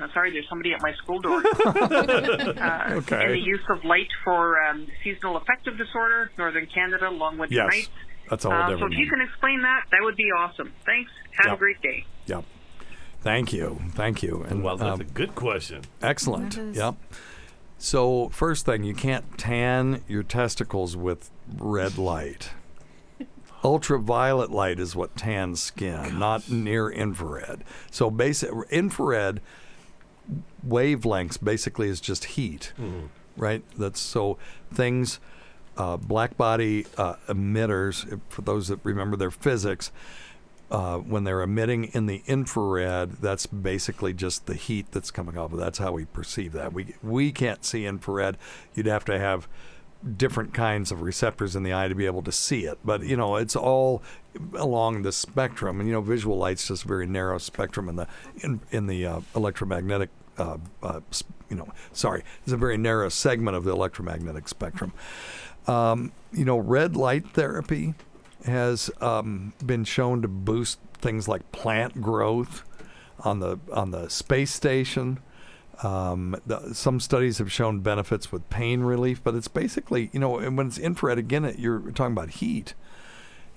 [0.00, 1.42] Uh, sorry, there's somebody at my school door.
[1.66, 3.24] uh, Okay.
[3.24, 7.68] And the use of light for um, seasonal affective disorder, Northern Canada, long winter Yes,
[7.70, 7.88] nights.
[8.30, 10.72] that's a whole uh, So different if you can explain that, that would be awesome.
[10.86, 11.10] Thanks.
[11.38, 11.54] Have Yep.
[11.54, 12.04] a great day.
[12.26, 12.44] Yep.
[13.20, 13.80] Thank you.
[13.90, 14.44] Thank you.
[14.48, 15.82] And Well, that's um, a good question.
[16.02, 16.56] Excellent.
[16.76, 16.94] Yep.
[17.78, 22.50] So first thing, you can't tan your testicles with red light.
[23.64, 27.64] Ultraviolet light is what tans skin, not near infrared.
[27.90, 29.40] So basic infrared
[30.66, 33.08] wavelengths basically is just heat, Mhm.
[33.36, 33.62] right?
[33.78, 34.38] That's so
[34.72, 35.20] things.
[35.76, 39.92] Uh, black body uh, emitters, for those that remember their physics,
[40.72, 45.52] uh, when they're emitting in the infrared, that's basically just the heat that's coming off.
[45.52, 46.72] of That's how we perceive that.
[46.72, 48.36] We we can't see infrared.
[48.74, 49.48] You'd have to have
[50.16, 52.78] different kinds of receptors in the eye to be able to see it.
[52.84, 54.02] But you know, it's all
[54.54, 58.08] along the spectrum, and you know, visual light's just a very narrow spectrum in the
[58.42, 60.10] in in the uh, electromagnetic.
[60.38, 61.00] Uh, uh,
[61.50, 64.92] you know, sorry, it's a very narrow segment of the electromagnetic spectrum.
[65.66, 67.94] Um, you know, red light therapy
[68.44, 72.64] has um, been shown to boost things like plant growth
[73.20, 75.20] on the on the space station.
[75.82, 80.38] Um, the, some studies have shown benefits with pain relief, but it's basically you know
[80.38, 82.74] and when it's infrared again, it, you're talking about heat.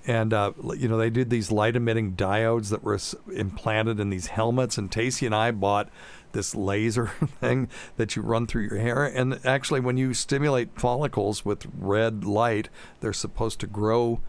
[0.04, 2.98] And uh, you know they did these light emitting diodes that were
[3.32, 5.90] implanted in these helmets, and Tacey and I bought
[6.32, 7.06] this laser
[7.40, 9.04] thing that you run through your hair.
[9.04, 12.68] And actually, when you stimulate follicles with red light,
[13.00, 14.20] they're supposed to grow,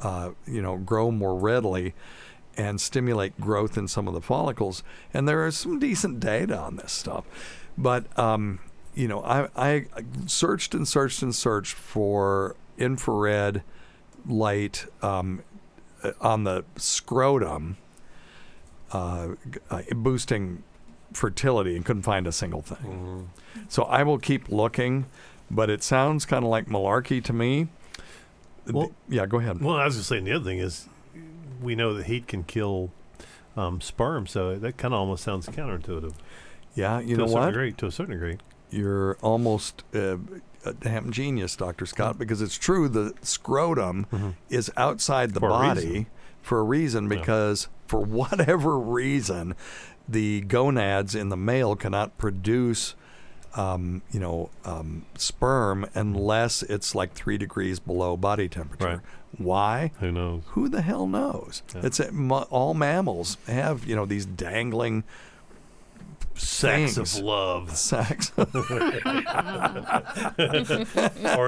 [0.00, 1.94] uh, you know, grow more readily
[2.56, 4.82] and stimulate growth in some of the follicles.
[5.12, 7.24] And there is some decent data on this stuff.
[7.76, 8.60] But, um,
[8.94, 9.86] you know, I, I
[10.26, 13.62] searched and searched and searched for infrared
[14.26, 15.42] light um,
[16.02, 17.76] uh, on the scrotum
[18.92, 19.34] uh,
[19.70, 20.62] uh, boosting
[21.16, 23.30] fertility and couldn't find a single thing.
[23.68, 25.06] So I will keep looking,
[25.50, 27.68] but it sounds kind of like malarkey to me.
[28.66, 29.60] Well- yeah, go ahead.
[29.60, 30.88] Well, I was just saying the other thing is
[31.60, 32.90] we know that heat can kill
[33.56, 36.14] um, sperm, so that kind of almost sounds counterintuitive.
[36.74, 37.46] Yeah, you to know a certain what?
[37.50, 38.38] Degree, to a certain degree.
[38.70, 40.16] You're almost uh,
[40.64, 41.86] a damn genius, Dr.
[41.86, 45.46] Scott, because it's true the scrotum is outside the Mm-hmm.
[45.46, 46.06] For body reason.
[46.42, 49.54] for a reason because for whatever reason
[50.08, 52.94] the gonads in the male cannot produce
[53.56, 58.86] um, you know um, sperm unless it's like three degrees below body temperature.
[58.86, 59.00] Right.
[59.38, 59.90] Why?
[60.00, 60.42] Who knows?
[60.48, 61.62] Who the hell knows?
[61.74, 62.10] It's uh,
[62.50, 65.04] all mammals have you know these dangling
[66.36, 67.16] Sacks things.
[67.18, 67.76] of love.
[67.76, 68.32] Sacks.
[68.38, 68.44] or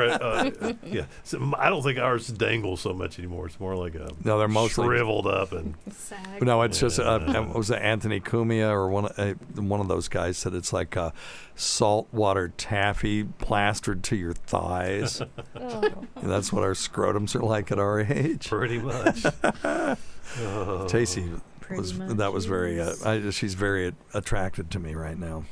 [0.02, 0.50] uh,
[0.84, 3.46] yeah, so I don't think ours dangle so much anymore.
[3.46, 5.74] It's more like a No, they're mostly- shriveled up and
[6.40, 10.08] No, it's just uh, uh, was it Anthony Cumia or one uh, one of those
[10.08, 11.12] guys said it's like a
[11.54, 15.22] saltwater taffy plastered to your thighs.
[15.56, 15.82] Oh.
[16.16, 18.48] And that's what our scrotums are like at our age.
[18.48, 19.22] Pretty much.
[20.88, 21.30] Tacey
[21.66, 25.44] Pretty was much, that was very uh, I, she's very attracted to me right now.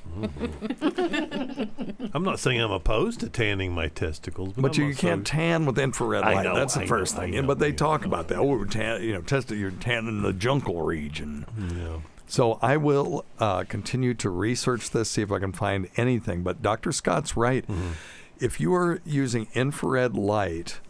[2.15, 5.67] I'm not saying I'm opposed to tanning my testicles, but, But you also- can't tan
[5.67, 6.45] with infrared light.
[6.45, 7.33] know, That's the I first know, thing.
[7.33, 8.39] know, but they talk about that.
[8.39, 11.47] Oh, we're tan, you know, test you're tanning the jungle region.
[11.77, 11.99] Yeah.
[12.27, 16.43] So I will uh, continue to research this, see if I can find anything.
[16.43, 16.91] But Dr.
[16.93, 17.67] Scott's right.
[17.67, 17.93] Mm-hmm.
[18.41, 20.81] If you are using infrared light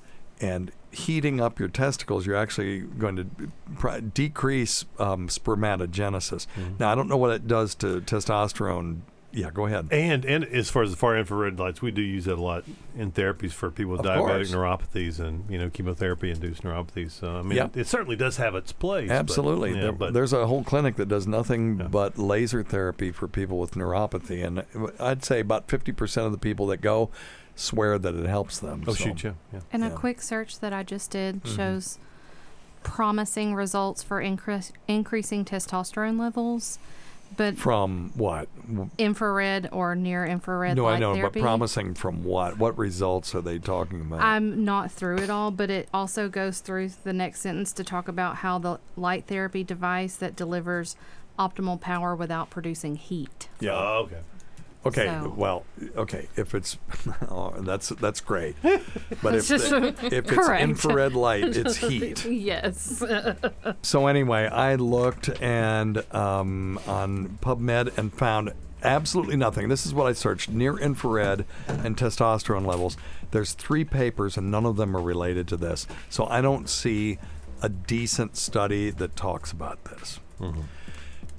[0.41, 3.27] and heating up your testicles, you're actually going to
[3.77, 6.47] pr- decrease um, spermatogenesis.
[6.57, 6.75] Mm-hmm.
[6.79, 9.01] Now, I don't know what it does to testosterone.
[9.37, 9.89] Yeah, go ahead.
[9.91, 12.63] And and as far as the far infrared lights, we do use that a lot
[12.97, 14.53] in therapies for people with Of diabetic course.
[14.53, 17.11] neuropathies and you know chemotherapy induced neuropathies.
[17.11, 17.77] So I mean, Yep.
[17.77, 19.09] it, it certainly does have its place.
[19.09, 19.75] but- Absolutely.
[19.75, 23.59] yeah, There- but There's a whole clinic that does nothing but laser therapy for people
[23.59, 24.47] with neuropathy.
[24.47, 24.63] And
[25.01, 27.11] I'd say about 50% of the people that go
[27.57, 28.85] swear that it helps them.
[28.87, 29.61] Oh, So- shoot, yeah, yeah.
[29.73, 31.57] And a quick search that I just did Mhm.
[31.57, 31.99] shows
[32.83, 36.79] promising results for increase, increasing testosterone levels,
[37.37, 38.49] but From what?
[38.99, 41.41] infrared or near infrared no, light I know, therapy.
[41.41, 42.59] but promising from what?
[42.59, 44.21] What results are they talking about?
[44.21, 48.07] I'm not through it all, but it also goes through the next sentence to talk
[48.07, 50.95] about how the light therapy device that delivers
[51.39, 53.49] optimal power without producing heat.
[53.61, 53.73] yeah.
[53.75, 54.19] Okay.
[54.87, 55.65] Okay, So- well,
[55.97, 56.77] okay, if it's
[57.31, 60.63] oh, that's that's great, but if It's just- if it's correct.
[60.63, 62.25] infrared light, it's heat.
[62.27, 63.03] yes.
[63.83, 69.69] So anyway, I looked and um, on PubMed and found absolutely nothing.
[69.71, 72.97] This is what I searched: near infrared and testosterone levels.
[73.31, 75.87] There's three papers, and none of them are related to this.
[76.11, 77.19] So I don't see
[77.63, 80.21] a decent study that talks about this.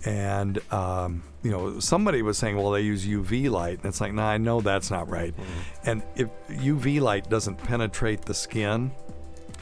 [0.04, 4.12] And um, you know, somebody was saying, "Well, they use UV light," and it's like,
[4.14, 5.89] "No, nah, I know that's not right." Mm-hmm.
[5.89, 8.91] And if UV light doesn't penetrate the skin,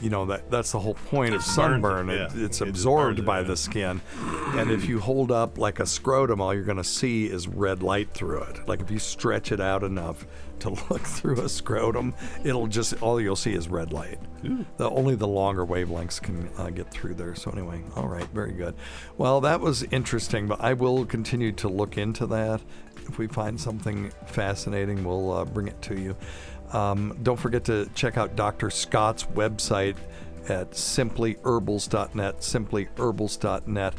[0.04, 2.10] you know that that's the whole point of burns it, sunburn.
[2.10, 2.28] yeah.
[2.34, 3.47] It's absorbed it, by yeah.
[3.47, 4.01] the skin,
[4.56, 7.82] and if you hold up like a scrotum, all you're going to see is red
[7.82, 8.68] light through it.
[8.68, 10.26] Like if you stretch it out enough
[10.60, 14.20] to look through a scrotum, it'll just all you'll see is red light.
[14.76, 17.34] The, only the longer wavelengths can uh, get through there.
[17.34, 18.76] So anyway, all right, very good.
[19.18, 22.62] Well, that was interesting, but I will continue to look into that.
[23.08, 26.18] If we find something fascinating, we'll uh, bring it to you.
[26.74, 28.70] Um, don't forget to check out Dr.
[28.70, 29.96] Scott's website
[30.50, 33.94] at simplyherbals.net, simplyherbals.net.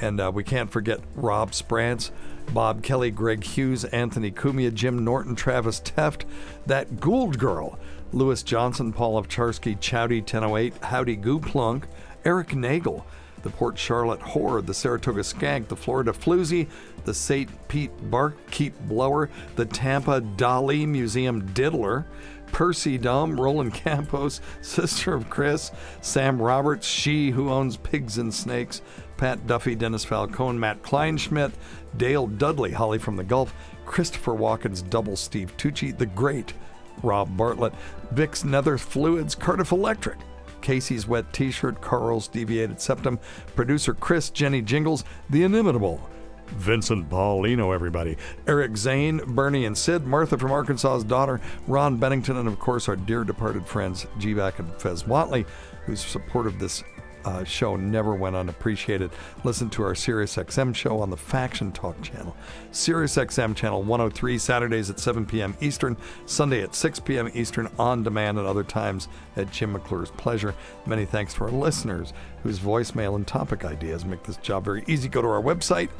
[0.00, 2.10] And uh, we can't forget Rob Sprance,
[2.52, 6.24] Bob Kelly, Greg Hughes, Anthony Cumia, Jim Norton, Travis Teft,
[6.66, 7.78] that Gould Girl,
[8.12, 11.84] Lewis Johnson, Paul Ovcharsky, Chowdy 1008, Howdy Gooplunk,
[12.24, 13.04] Eric Nagel,
[13.44, 16.66] the Port Charlotte Horde, the Saratoga Skank, the Florida Floozy,
[17.04, 17.68] the St.
[17.68, 22.06] Pete Barkeep Blower, the Tampa Dali Museum Diddler,
[22.46, 25.70] Percy Dumb, Roland Campos, Sister of Chris,
[26.00, 28.80] Sam Roberts, She Who Owns Pigs and Snakes,
[29.18, 31.52] Pat Duffy, Dennis Falcone, Matt Kleinschmidt,
[31.98, 36.54] Dale Dudley, Holly from the Gulf, Christopher Walken's double Steve Tucci, the great
[37.02, 37.74] Rob Bartlett,
[38.12, 40.18] Vic's Nether Fluids, Cardiff Electric,
[40.64, 43.20] Casey's Wet T shirt, Carl's Deviated Septum,
[43.54, 46.00] producer Chris, Jenny Jingles, the inimitable
[46.48, 48.16] Vincent Paulino, everybody.
[48.46, 52.96] Eric Zane, Bernie and Sid, Martha from Arkansas's daughter, Ron Bennington, and of course our
[52.96, 55.46] dear departed friends, G-Back and Fez Whatley,
[55.84, 56.82] whose support of this
[57.24, 59.10] uh, show never went unappreciated.
[59.44, 62.36] Listen to our Sirius XM show on the Faction Talk channel.
[62.70, 65.56] Sirius XM channel 103, Saturdays at 7 p.m.
[65.60, 65.96] Eastern,
[66.26, 67.30] Sunday at 6 p.m.
[67.34, 70.54] Eastern, on demand and other times at Jim McClure's pleasure.
[70.86, 72.12] Many thanks to our listeners
[72.42, 75.08] whose voicemail and topic ideas make this job very easy.
[75.08, 75.90] Go to our website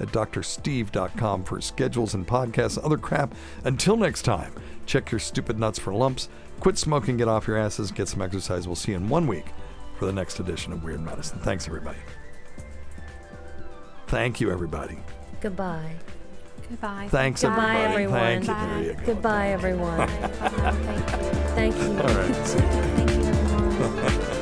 [0.00, 3.34] at drsteve.com for schedules and podcasts and other crap.
[3.64, 4.52] Until next time,
[4.86, 6.28] check your stupid nuts for lumps.
[6.60, 8.66] Quit smoking, get off your asses, get some exercise.
[8.66, 9.46] We'll see you in one week
[9.98, 11.38] for the next edition of Weird Medicine.
[11.40, 11.98] Thanks, everybody.
[14.08, 14.98] Thank you, everybody.
[15.40, 15.94] Goodbye.
[16.68, 17.08] Goodbye.
[17.10, 18.04] Thanks, Goodbye, everybody.
[18.04, 18.42] everyone.
[18.42, 18.54] Thank you.
[18.54, 19.06] There you go.
[19.06, 20.08] Goodbye, everyone.
[21.54, 21.88] Thank you.
[21.98, 22.46] All right.
[22.46, 22.58] See
[24.28, 24.33] you.